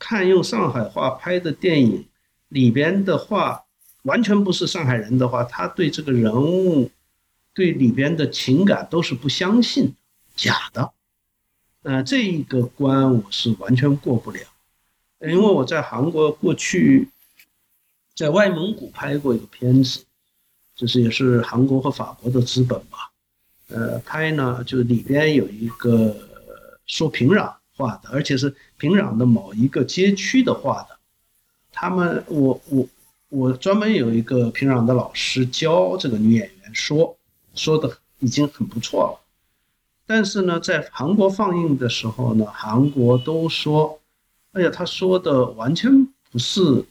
[0.00, 2.06] 看用上海话拍的电影
[2.50, 3.64] 里边的话，
[4.02, 6.88] 完全不是上海人的话，他对这个人物、
[7.52, 9.96] 对里边的情感都是不相信，
[10.36, 10.92] 假的。
[11.82, 14.38] 呃，这一个关我是完全过不了，
[15.20, 17.08] 因为我在韩国过去
[18.18, 20.04] 在外蒙古拍过一个片子，
[20.74, 23.12] 就是也是韩国和法国的资本吧。
[23.68, 26.16] 呃，拍呢就里边有一个
[26.84, 27.54] 说平壤。
[27.76, 30.98] 话的，而且是平壤的某一个街区的话的。
[31.70, 32.88] 他们，我我
[33.28, 37.16] 我专门有一个平壤的老师教这个女演员说，
[37.54, 39.20] 说的已经很不错了。
[40.08, 44.00] 但是呢，在韩国放映的时候呢，韩国都说，
[44.50, 46.84] 哎呀，他说的完全不是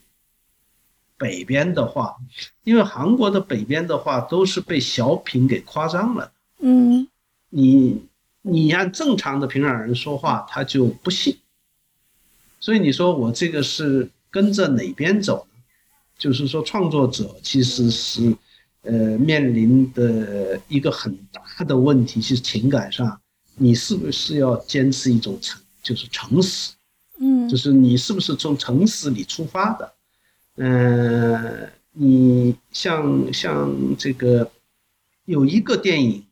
[1.18, 2.16] 北边的话，
[2.64, 6.32] 因为韩国的北边的话都是被小品给夸张了。
[6.60, 7.08] 嗯
[7.50, 8.06] 你
[8.42, 11.38] 你按正常的平壤人说话，他就不信。
[12.60, 15.60] 所以你说我这个是跟着哪边走呢？
[16.18, 18.36] 就是说，创作者其实是
[18.82, 23.22] 呃面临的一个很大的问题，是情感上，
[23.56, 26.74] 你是不是要坚持一种诚，就是诚实，
[27.20, 29.94] 嗯就是你是不是从诚实里出发的？
[30.58, 34.52] 嗯、你像像这个
[35.26, 36.24] 有一个电影，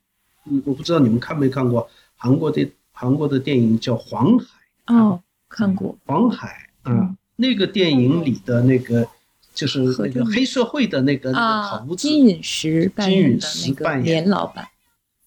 [0.45, 4.45] 嗯，我不知道你们看没看过韩国的韩国的电影叫《黄海》。
[4.93, 9.05] 哦，看过，黄海啊、嗯那个电影里的那个
[9.53, 14.65] 就是那个黑社会的那个那啊个头，子，金允石扮金允演的那个石扮演连老板，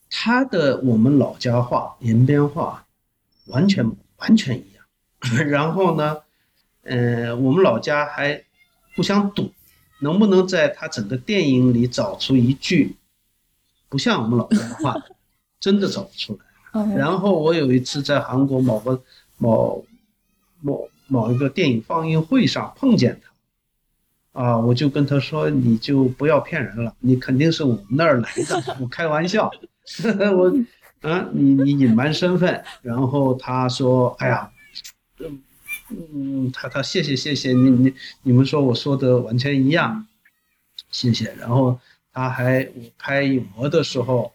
[0.09, 2.87] 他的我们老家话延边话
[3.49, 4.85] 完全完全一样。
[5.49, 6.17] 然后呢，
[6.85, 8.43] 呃，我们老家还
[8.99, 9.53] 互相赌，
[10.01, 12.97] 能不能在他整个电影里找出一句
[13.89, 14.97] 不像我们老家的话，
[15.61, 16.41] 真的找不出来。
[16.81, 19.01] 哦然后我有一次在韩国某个
[19.39, 19.85] 某
[20.61, 23.21] 某某一个电影放映会上碰见
[24.33, 29.49] 他，啊，我就跟他说，你就不要骗人了，你肯定是我们那儿来的，我开玩笑，
[30.37, 30.53] 我
[31.09, 34.51] 啊，你你隐瞒身份，然后他说，哎呀，
[35.91, 40.07] 嗯嗯，他他谢谢谢谢你你你们说我说的完全一样，
[40.91, 41.79] 谢谢，然后
[42.13, 44.33] 他还我拍影模的时候，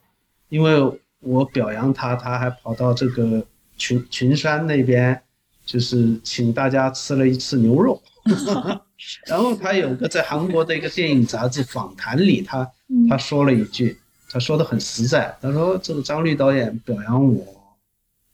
[0.49, 3.45] 因为我表扬他，他还跑到这个
[3.77, 5.21] 群群山那边，
[5.65, 8.01] 就是请大家吃了一次牛肉。
[9.27, 12.71] 然后他有个在韩国的一个电影杂志访谈里，他
[13.09, 13.99] 他说了一句，
[14.29, 17.45] 他说的很实在，他说这个张律导演表扬我，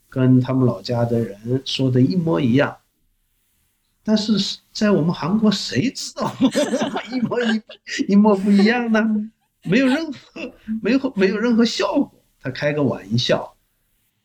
[0.07, 2.78] 跟他们老家的人说的一模一样。
[4.10, 6.34] 但是在我们韩国，谁知道？
[7.14, 7.62] 一模一
[8.07, 8.99] 一模不一样呢？
[9.62, 10.51] 没有任何
[10.82, 13.55] 没有没有任何效果，他开个玩笑，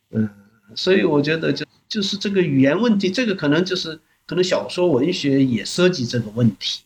[0.09, 0.26] 嗯，
[0.74, 6.80] 所以我觉得就就是这个语言问题，这个可能就是可能小说文学也涉及这个问题，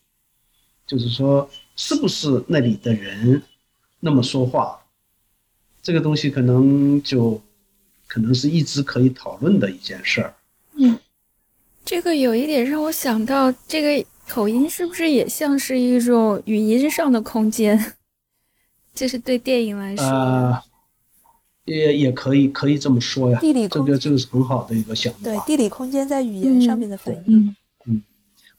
[0.85, 3.41] 就是说是不是那里的人
[4.01, 4.77] 那么说话，
[5.81, 7.41] 这个东西可能就
[8.07, 10.33] 可能是一直可以讨论的一件事儿。
[10.75, 10.99] 嗯。
[11.89, 17.93] 这个有一点让我想到，这个口音是不是也像是一种语音上的空间？
[18.93, 20.63] 这是对电影来说，啊，
[21.65, 25.19] 也也可以可以这么说呀，地理这个空间这个这个是很好的一个想法。
[25.23, 27.55] 对地理空间在语言上面的反应。
[27.87, 28.03] 嗯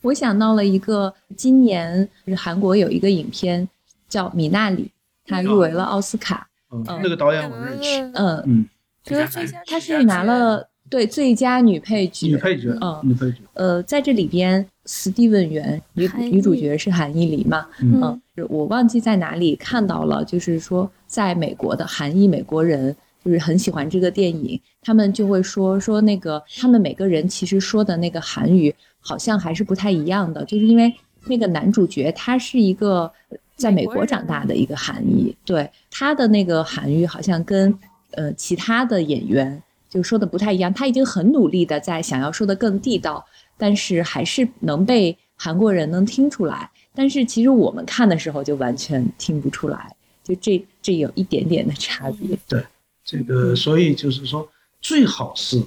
[0.03, 3.69] 我想到了一个，今年韩国有一个影片
[4.09, 4.85] 叫《米娜里》，
[5.25, 6.49] 它入围了奥斯卡。
[6.73, 8.69] 嗯，嗯那个导演我认识，嗯，嗯，
[9.05, 12.27] 就是最佳她是拿了对最佳女配角。
[12.29, 17.67] 女配角，嗯女配角，呃，在这里边，斯蒂文媛女韩女主角是韩艺黎嘛？
[17.81, 30.93] 嗯嗯，我忘记在哪里看到了，就是说，在美国的韩裔美国人就是很喜欢这个电影，他们就会说说那个他们每个人其实说的那个韩语好像还是不太一样的，就是因为
[31.27, 33.11] 那个男主角他是一个
[33.55, 37.79] 在美国长大的一个韩裔，对他的那个韩语好像跟
[38.13, 43.27] 呃其他的演员就说的不太一样，他已经很努力的在想要说的更地道，
[43.59, 46.71] 但是还是能被韩国人能听出来。
[46.95, 52.39] 但是其实我们看的时候就完全听不出来，就这这有一点点的差别。
[52.49, 52.65] 对
[53.05, 54.49] 这个，所以就是说，
[54.81, 55.61] 最好是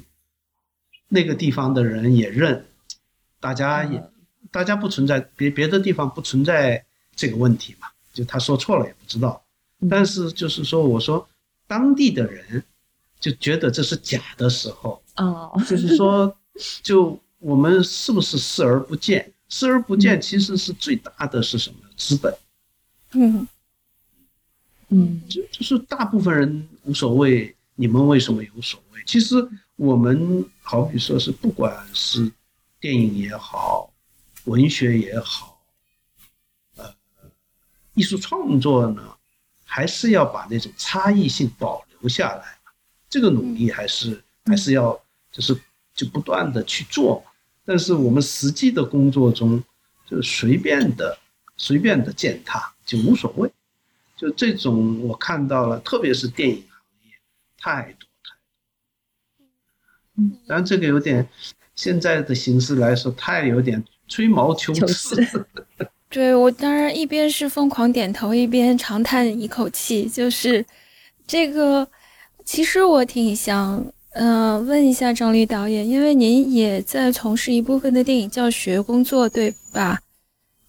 [1.10, 2.66] 那个地方的人也认，
[3.40, 4.04] 大家也，
[4.52, 6.84] 大家不存在别别的地方不存在
[7.16, 9.44] 这个问题嘛，就他说错了也不知道，
[9.90, 11.28] 但是就是说，我说
[11.68, 12.64] 当地的人
[13.24, 16.36] 就觉得这是假的时候，哦， 就是说，
[16.82, 19.32] 就我们是不是视而不见？
[19.48, 21.78] 视而不见其实是最大的是什么？
[21.96, 22.36] 资本。
[23.14, 23.48] 嗯，
[24.90, 29.02] 嗯就就是大部分人无所谓，你们为什么有所谓？
[29.06, 29.36] 其实
[29.78, 32.30] 我们好比说是，不管是
[32.82, 33.94] 电影也好，
[34.44, 35.62] 文学也好，
[36.76, 36.94] 呃，
[37.94, 39.16] 艺术创作呢，
[39.64, 42.63] 还是要把那种差异性保留下来嘛。
[43.14, 45.00] 这个努力还是还是要
[45.32, 45.56] 就是
[45.94, 47.24] 就不断的去做。
[47.64, 49.64] 但是我们实际的工作中，
[50.10, 51.16] 就随便的
[51.56, 53.48] 随便的践踏就无所谓。
[54.18, 57.12] 就这种我看到了，特别是电影行业，
[57.60, 58.36] 太多太
[59.38, 59.46] 多。
[60.18, 61.30] 嗯，当然这个有点，
[61.76, 65.46] 现在的形式来说，太有点吹毛求疵。
[66.10, 70.66] 对我当然一边是疯狂点头，一边长叹一口气，就是
[71.28, 71.88] 这个，
[72.46, 80.00] 其实我挺想，嗯，问一下张律导演，因为您也在从事一部分的电影教学工作，对吧？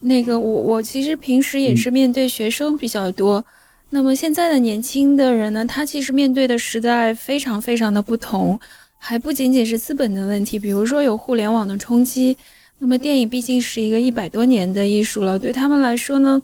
[0.01, 3.45] 那个我我其实平时也是面对学生比较多，
[3.91, 8.59] 那么现在的年轻的人呢，他其实面对的时代非常非常的不同，
[8.99, 12.37] 还不仅仅是资本的问题，比如说有互联网的冲击。
[12.79, 16.43] 那么电影毕竟是一个一百多年的艺术了，对他们来说呢，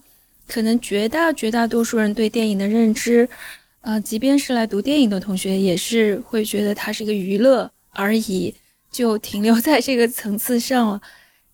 [0.48, 3.28] 可能绝大绝大多数人对电影的认知，
[3.82, 8.54] 呃，即便是来读电影的同学，也是会觉得它是一个娱乐而已，
[8.90, 11.00] 就停留在这个层次上了。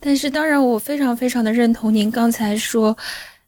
[0.01, 2.97] 但是当然，我非常非常的认同您刚才说，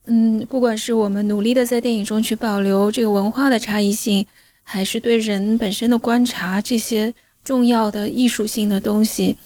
[0.07, 4.27] 嗯，不管是我们努力的在电影中去保留这个文化的差异性，
[4.63, 7.13] 还是对人本身的观察这些
[7.45, 9.37] 重要的艺术性的东西。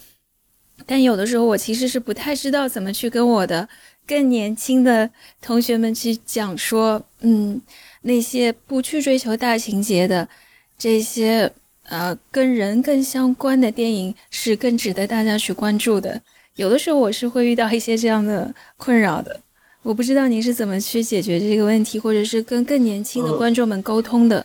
[0.84, 3.68] 但有的时候，我其实是不太知道怎么去跟我的
[4.06, 5.10] 更年轻的
[5.40, 7.60] 同学们去讲说，嗯，
[8.02, 10.28] 那些不去追求大情节的
[10.76, 11.52] 这些
[11.84, 16.20] 呃跟人更相关的电影是更值得大家去关注的。
[16.56, 19.40] 有的时候我是会遇到一些这样的困扰的，
[19.82, 24.44] 我不知道您是怎么去解决这个问题，或者是跟更年轻的观众们沟通的。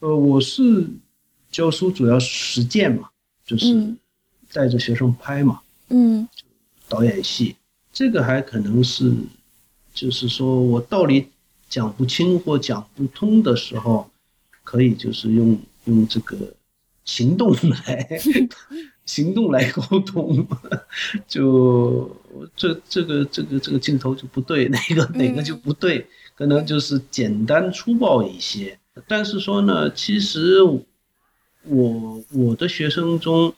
[0.00, 0.88] 呃，我是
[1.50, 3.08] 教书主要实践嘛，
[3.46, 3.94] 就是
[4.52, 5.60] 带着学生拍嘛。
[5.88, 6.28] 嗯，
[6.88, 7.54] 导演戏
[7.92, 9.14] 这个还可能是，
[9.94, 11.28] 就是说我道理
[11.68, 14.10] 讲不清或讲不通的时候，
[14.64, 16.54] 可以就是用用这个
[17.04, 18.08] 行动来
[19.06, 20.46] 行动来沟通，
[21.28, 22.10] 就
[22.56, 28.78] 这这个这个这个镜头就不对，哪个哪个就不对，可能就是简单粗暴一些。
[29.06, 33.54] 但是说呢，其实我我的学生中。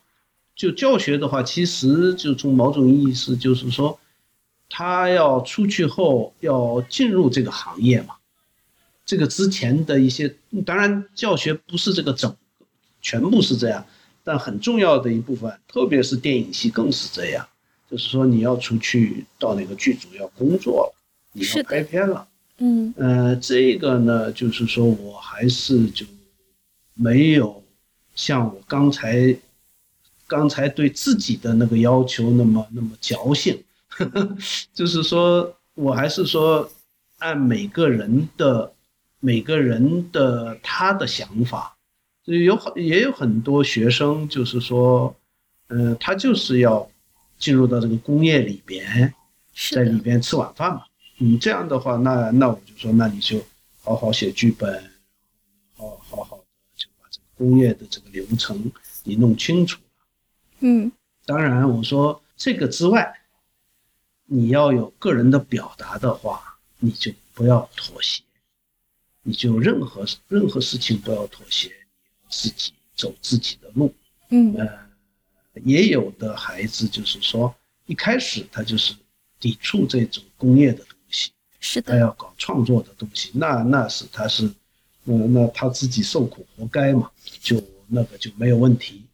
[0.59, 3.97] 就教学的话，其实就从某种意思就是说，
[4.69, 8.15] 他要出去后要进入这个行业嘛。
[9.05, 12.35] 这个之前的一些，当然教学不是这个整，
[13.01, 13.87] 全部是这样，
[14.23, 17.47] 但很重要的一部分，特别是电影系更是这样。
[17.91, 20.95] 就是说你要出去到那个剧组要工作了，
[21.33, 22.29] 你要拍片了。
[22.59, 26.05] 嗯呃，这个呢，就是说我还是就
[26.95, 27.63] 没有
[28.15, 29.37] 像我刚才。
[30.31, 33.65] 刚才对自己的那个要求那么那么矫情，
[34.73, 36.71] 就是说我还是说
[37.19, 38.73] 按每个人的
[39.21, 41.77] 每个人的他的想法，
[42.25, 45.15] 有很也有很多学生就是说，
[45.69, 46.89] 嗯，他就是要
[47.39, 49.13] 进入到这个工业里边，
[49.73, 50.83] 在里边吃晚饭嘛。
[51.21, 53.41] 嗯，这样的话，那那我就说，那你就
[53.83, 54.81] 好好写剧本，
[55.77, 56.45] 好好好的
[56.77, 58.71] 就把这个工业的这个流程
[59.03, 59.81] 你弄清楚。
[60.61, 60.93] 嗯，
[61.27, 63.18] 当然，我说这个之外，
[64.31, 68.23] 你要有个人的表达的话，你就不要妥协，
[69.23, 71.73] 你就任何任何事情不要妥协，
[72.29, 73.95] 自己走自己的路。
[74.29, 74.69] 嗯，呃，
[75.65, 77.55] 也有的孩子就是说，
[77.87, 78.95] 一开始他就是
[79.41, 84.45] 抵触这种工业的东西，是的，他要搞创作的东西，那那是他是，
[85.07, 87.11] 嗯，那他自己受苦活该嘛，
[87.41, 89.05] 就那个就没有问题。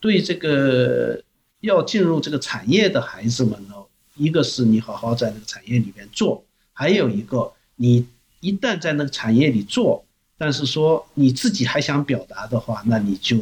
[0.00, 1.22] 对这个
[1.60, 3.74] 要进入这个产业的孩子们呢，
[4.14, 8.06] 一个是你好好在那个产业里面做，还有一个你
[8.40, 10.04] 一旦在那个产业里做，
[10.36, 13.38] 但是说你自己还想表达的话，那你就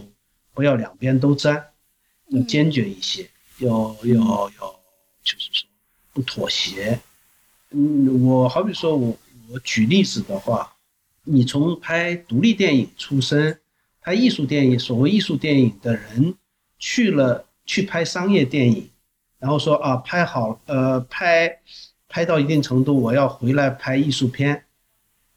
[0.55, 1.65] 不要两边都沾，
[2.29, 3.29] 要坚决一些，
[3.59, 4.81] 要要要，
[5.23, 5.69] 就是说
[6.13, 7.01] 不妥协。
[7.71, 9.17] 嗯，我好比说我
[9.51, 10.73] 我举例子的话，
[11.25, 13.59] 你从拍独立电影出身，
[14.01, 16.35] 拍艺术电影，所谓艺术电影的人。
[16.83, 18.89] 去了去拍商业电影，
[19.41, 21.59] 然后说啊拍好呃拍
[22.09, 24.67] 拍到一定程度，我要回来拍艺术片，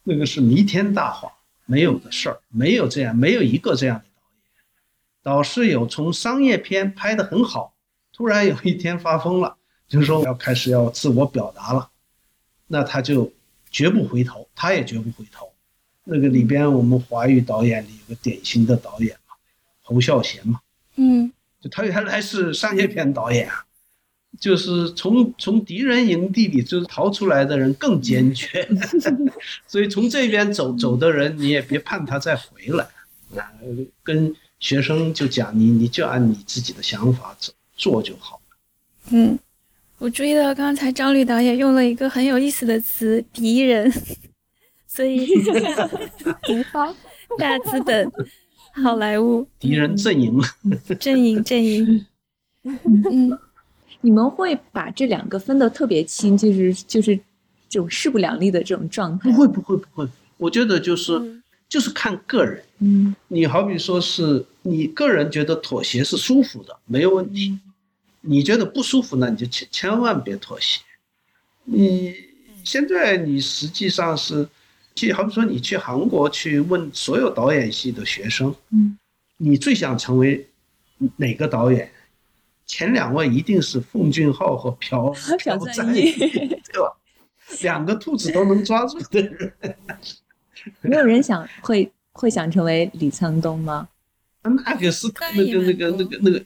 [0.04, 1.32] 那个是弥天大谎，
[1.66, 4.54] 没有的事儿，没有这样，没有一个这样的导演，
[5.24, 7.74] 导师有从商业片拍的很好，
[8.12, 9.56] 突然有一天发疯了，
[9.88, 11.90] 就是说要开始要自我表达了，
[12.68, 13.32] 那他就
[13.72, 15.52] 绝不回头，他也绝不回头。
[16.04, 19.36] 那个里边我们华语导演里有个典型的导演嘛，
[19.82, 20.60] 侯孝贤嘛。
[20.96, 21.32] 嗯，
[21.62, 23.66] 就他原来是商业片导演啊，
[24.40, 28.68] 就是从从敌人营地里就是逃出来的人更坚决，
[29.68, 32.84] 所以从这边走走的人你也别盼他再回来
[33.40, 33.52] 啊。
[34.04, 38.58] 跟学生就讲你你就按你自己的想法走做就好了。
[39.12, 39.38] 嗯，
[39.98, 43.92] 我注意到刚才张律导演用了一个很有意思的词“敌人”，
[44.88, 46.96] 所以敌 方
[47.38, 48.12] 大资本。
[48.76, 50.42] 好莱坞敌人阵营，
[50.98, 52.04] 阵营阵营，
[52.64, 53.38] 嗯，
[54.04, 57.16] 你们会把这两个分得特别清，就是就是
[57.70, 59.38] 这种势不两立的这种状态不。
[59.38, 62.64] 会不会不会，我觉得就是、嗯就是看个人。
[62.80, 67.58] 嗯你好比说是你个人觉得妥协是舒服的，没有问题。
[68.22, 70.82] 你觉得不舒服呢，你就千千万别妥协。
[71.64, 72.14] 你
[72.64, 74.48] 现在你实际上是
[74.94, 78.98] 去，好比说你去韩国去问所有导演系的学生，嗯，
[79.38, 80.46] 你最想成为
[81.16, 81.90] 哪个导演？
[82.76, 86.98] 前两位一定是奉俊昊和朴朴赞赞郁对吧？
[87.62, 89.54] 两个兔子都能抓住的人。
[90.82, 93.88] 没有人想会会想成为李沧东吗？
[94.41, 96.44] 那个是那个那个那个那个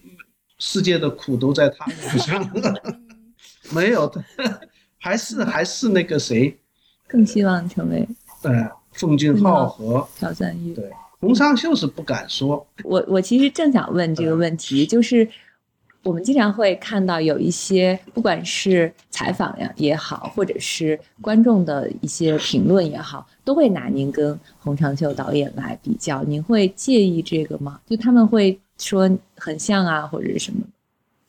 [0.60, 2.52] 世界的苦都在他脸上，
[3.72, 4.22] 没有的，
[4.98, 6.58] 还是还是那个谁，
[7.08, 8.06] 更希望成为
[8.42, 10.74] 呃，奉俊昊和朴赞郁。
[10.74, 10.92] 对
[11.22, 15.28] 洪尚秀是不敢说，我我其实正想问这个问题，就是
[16.04, 26.24] 我们经常会看到有一些，不管是采访呀也好，或者是观众的一些评论也好，都会拿您跟洪长秀导演来比较。
[26.24, 27.82] 您会介意这个吗？
[27.86, 30.62] 就他们会说很像啊，或者是什么？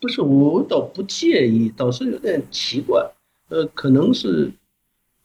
[0.00, 3.04] 不是我倒不介意，倒是有点奇怪，
[3.48, 4.48] 呃，可能是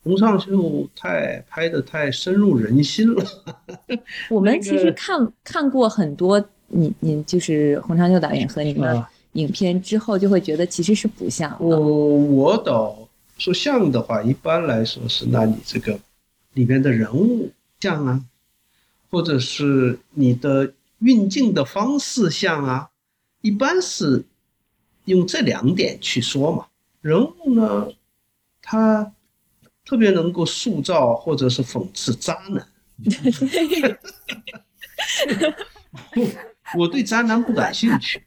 [0.03, 3.23] 洪尚秀太拍的太深入人心了，
[4.31, 11.57] 我们 其实个看看过很多您您就是洪长秀导演和您的啊影片之后，就会觉得其实是不像的。
[11.59, 12.97] 我我倒
[13.37, 15.99] 说像的话，一般来说是那你这个
[16.53, 18.23] 里边的人物像啊，
[19.09, 22.89] 或者是你的运镜的方式像啊，
[23.41, 24.23] 一般是
[25.05, 26.67] 用这两点去说嘛。
[27.01, 27.89] 人物呢，
[28.61, 29.13] 他
[29.83, 32.65] 特别能够塑造或者是讽刺渣男。
[36.77, 38.23] 我对渣男不感兴趣，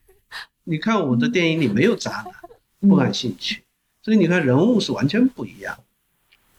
[0.66, 2.32] 你看我的电影里没有渣男。
[2.78, 3.62] 不感兴趣。
[4.02, 5.76] 所以你看，人物是完全不一样，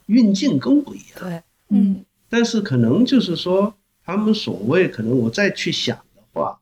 [0.07, 1.19] 运镜更不一样。
[1.19, 3.73] 对，嗯但是可能就是说，
[4.03, 6.59] 他们所谓可能我再去想的话，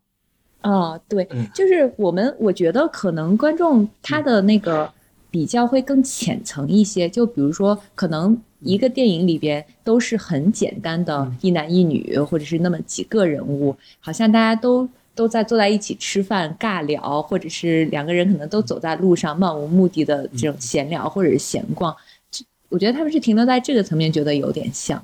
[0.62, 4.94] 哦，对嗯，就是我们，我觉得可能观众他的那个
[5.32, 21.96] 比较会更浅层一些，就比如说，可能一个电影里边都是很简单的一男一女，或者是那么几个人物，好像大家都都在坐在一起吃饭尬聊，或者是两个人可能都走在路上漫无目的的这种闲聊或者是闲逛，
[22.30, 25.04] 这我觉得他们是停留在这个层面，觉得有点像。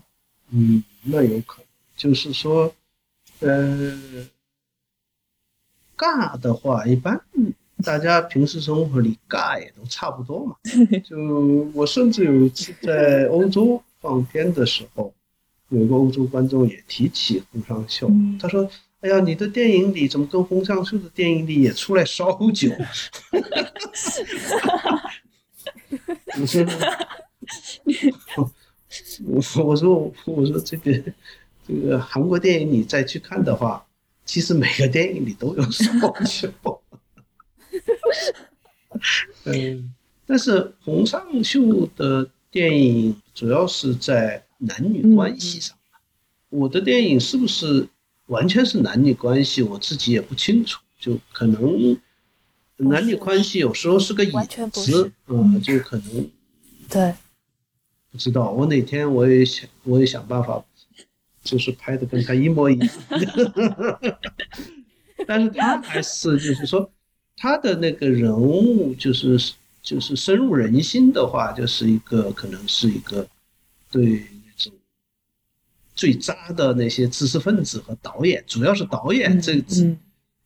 [0.51, 1.65] 嗯，那有可能
[1.95, 2.73] 就是说，
[3.39, 3.97] 呃，
[5.97, 7.19] 尬的话，一般
[7.83, 10.55] 大家平时生活里尬也都差不多嘛。
[11.05, 11.17] 就
[11.73, 15.13] 我甚至有一次在欧洲放片的时候，
[15.69, 18.69] 有一个欧洲观众也提起洪尚秀，嗯他说
[19.01, 22.69] ：“哎呀，你的电影里怎么跟洪尚秀的电影里也出来烧酒？”
[26.39, 26.65] 我说。
[29.25, 31.01] 我我说我说这个
[31.65, 33.85] 这个韩国电影你再去看的话，
[34.25, 35.85] 其实每个电影里都有烧
[36.25, 36.51] 酒。
[39.45, 39.93] 嗯，
[40.25, 45.77] 但是洪尚秀的电影主要是在男女关系上。
[46.49, 47.87] 我的电影是不是
[48.31, 51.97] 完全是男女关系，我自己也不清楚，就可能
[52.77, 56.29] 男女关系有时候是个影完全不子是，嗯，就可能
[56.89, 57.13] 对，
[58.09, 60.63] 不知道，我哪天我也想，我也想办法，
[61.43, 62.89] 就是拍的跟他一模一样。
[65.27, 66.89] 但是他还是就是说，
[67.35, 73.27] 他的那个人物就是就是深入人心的话，就是一个可能是一个
[73.91, 74.25] 对
[75.95, 79.99] 最渣的那些知识分子和导演，主要是导演这这嗯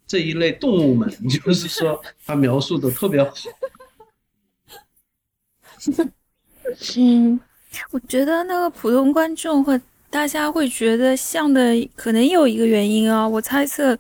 [0.08, 3.34] 这一类动物们， 就是说他描述的特别好。
[6.98, 7.40] 嗯，
[7.92, 11.62] 我觉得那个普通观众会大家会觉得像的，
[11.96, 13.98] 可能有一个原因啊，我猜测，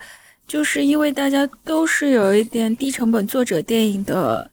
[0.48, 4.50] 就是因为大家都是有一点低成本作者电影的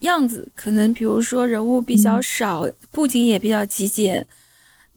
[0.00, 4.26] 样子，可能比如说人物比较少，布景也比较极简。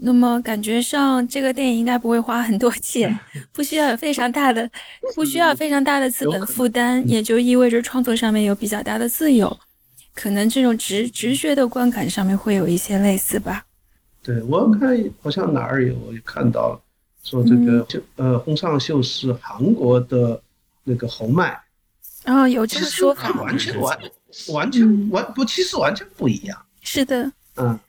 [0.01, 3.17] 那么感觉上，这个电影应该不会花很多 钱，
[3.51, 4.69] 不需要有非常大的，
[5.13, 9.59] 不需要非常大的资本负担，也就意味着创作上面有比较大的自由。
[10.13, 13.65] 可能这种直直觉的观感上面会有一些类似吧。
[14.21, 16.81] 对我看好像哪儿有我看到了，
[17.23, 20.41] 说这个就呃洪尚秀是韩国的
[20.83, 21.57] 那个红麦，
[22.25, 23.97] 然后有这个说法，完全完
[24.49, 26.57] 完全完不，其实完全不一样。
[26.81, 27.79] 是的，嗯，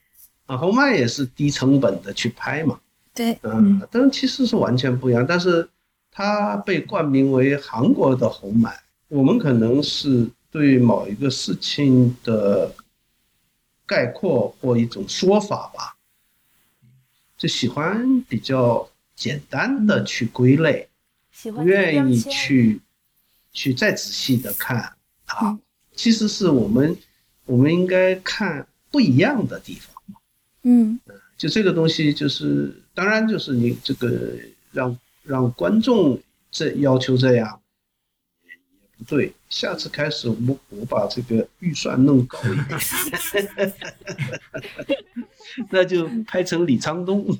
[0.51, 2.77] 啊侯麦也是低成本的去拍嘛，
[3.15, 5.25] 对，嗯，但是其实是完全不一样。
[5.25, 5.69] 但是
[6.11, 12.75] 它被冠名为韩国的红麦，我们可能是对某一个事情的
[13.85, 15.95] 概括或一种说法吧，
[17.37, 20.89] 就喜欢比较简单的去归类，
[21.29, 22.81] 不喜欢贴愿意去
[23.53, 24.95] 去再仔细的看啊
[25.43, 25.59] 嗯。
[25.95, 26.97] 其实是我们
[27.45, 29.90] 我们应该看不一样的地方。
[30.63, 30.99] 嗯
[31.37, 34.33] 就这个东西，就是当然就是你这个
[34.71, 36.21] 让让观众
[36.51, 37.59] 这要求这样
[38.43, 38.57] 也也
[38.97, 39.33] 不对。
[39.49, 42.79] 下次开始我我把这个预算弄高一点，
[45.69, 47.25] 那就拍成李沧东。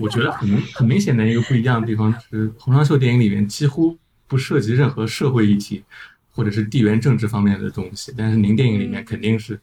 [0.00, 3.96] 我觉得很很明显的一个不一样的地方是，洪尚秀电影里面几乎
[4.26, 5.82] 不涉及任何社会议题
[6.32, 9.58] 或者是地缘政治方面的东西，但是您电影里面肯定是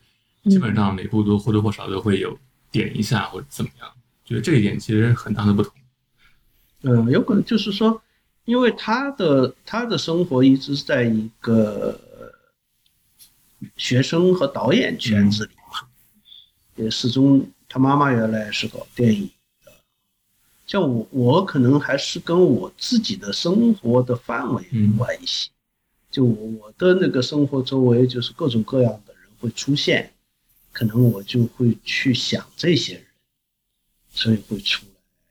[0.49, 2.37] 基本上每部都或多或少都会有
[2.71, 3.89] 点一下或者怎么样，
[4.25, 5.73] 觉得这一点其实很大的不同。
[6.83, 8.01] 嗯，有可能就是说，
[8.45, 11.99] 因为他的他的生活一直是在一个
[13.75, 15.87] 学生和导演圈子里嘛，
[16.75, 19.29] 也始终他妈妈原来是搞电影
[19.65, 19.71] 的，
[20.67, 25.49] 像我我可能还是跟我自己的生活的范围有关系，
[26.11, 30.13] 就我我的那个生活周围就是各种各样的人会出现，
[30.77, 33.03] 可能我就会去想这些人，
[34.11, 34.85] 所以会出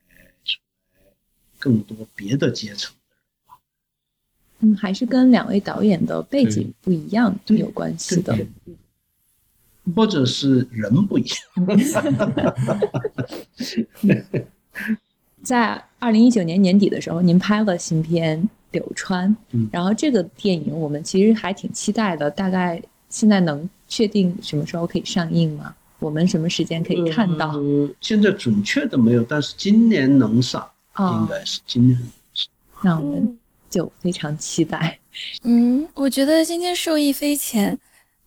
[0.09, 0.59] 来出
[0.93, 1.01] 来
[1.57, 3.57] 更多别的阶层的人吧。
[4.59, 8.35] 嗯，还是跟两位导演的背景不一样有关系的。
[8.35, 8.45] 对
[9.95, 11.39] 或者是人不一样。
[15.43, 22.29] 在二零一九年年底的时候，您拍了新片《柳川》，嗯然后这个电影我们其实还挺期待的。
[22.29, 25.73] 大概现在能确定什么时候可以上映吗？
[25.99, 27.51] 我们什么时间可以看到？
[27.51, 30.69] 呃现在准确的没有，但是今年能上，
[30.99, 31.99] 应啊、该是今年。
[32.83, 33.37] 那我们嗯
[33.69, 34.99] 就非常期待。
[35.43, 37.77] 嗯，我觉得今天受益匪浅。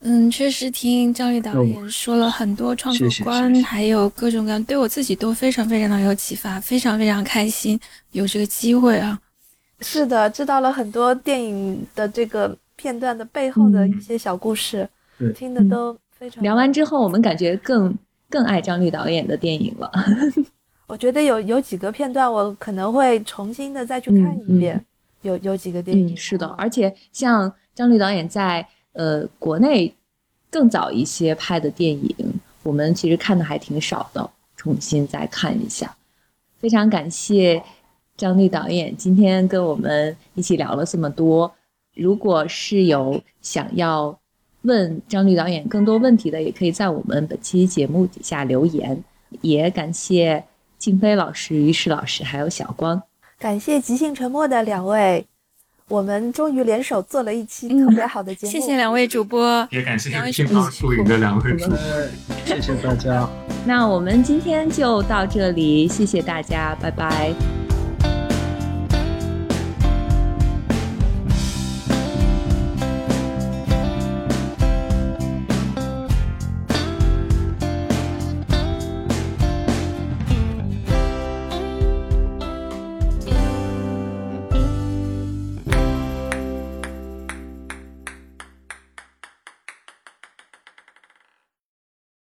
[0.02, 7.78] 嗯，确实听张力导演说了很多创作观，谢谢还有各种各样，对我自己都非常非常的有启发，非常非常开心
[8.12, 9.20] 有这个机会啊。
[9.80, 14.88] 是的，知道了很多电影的这个片段的背后的一些小故事，
[15.18, 16.42] 嗯听的都非常。
[16.42, 17.94] 聊完之后，我们感觉更
[18.30, 19.92] 更爱张律导演的电影了。
[20.88, 24.82] 我觉得有有几个片段，我可能会重新的再去看一遍。
[25.20, 29.94] 有有几个电影、嗯，是的，而且像张律导演在呃国内
[30.50, 32.14] 更早一些拍的电影，
[32.62, 35.94] 我们其实看的还挺少的，重新再看一下。
[36.58, 37.62] 非常感谢
[38.16, 41.52] 张律导演今天跟我们一起聊了这么多。
[42.00, 44.18] 如果是有想要
[44.62, 49.04] 问张律导演更多问题的，也可以在我们本期节目底下留言。
[49.42, 50.42] 也感谢
[50.78, 53.00] 静飞老师、于适老师还有小光。
[53.38, 55.24] 感谢即兴沉默的两位，
[55.88, 58.50] 我们终于联手做了一期特别好的节目。
[58.50, 61.76] 谢谢两位主播，也感谢两位乒乓输赢的两位主播。
[61.76, 62.08] 呃，
[62.44, 63.28] 谢谢大家。
[63.64, 67.69] 那我们今天就到这里，谢谢大家，拜拜。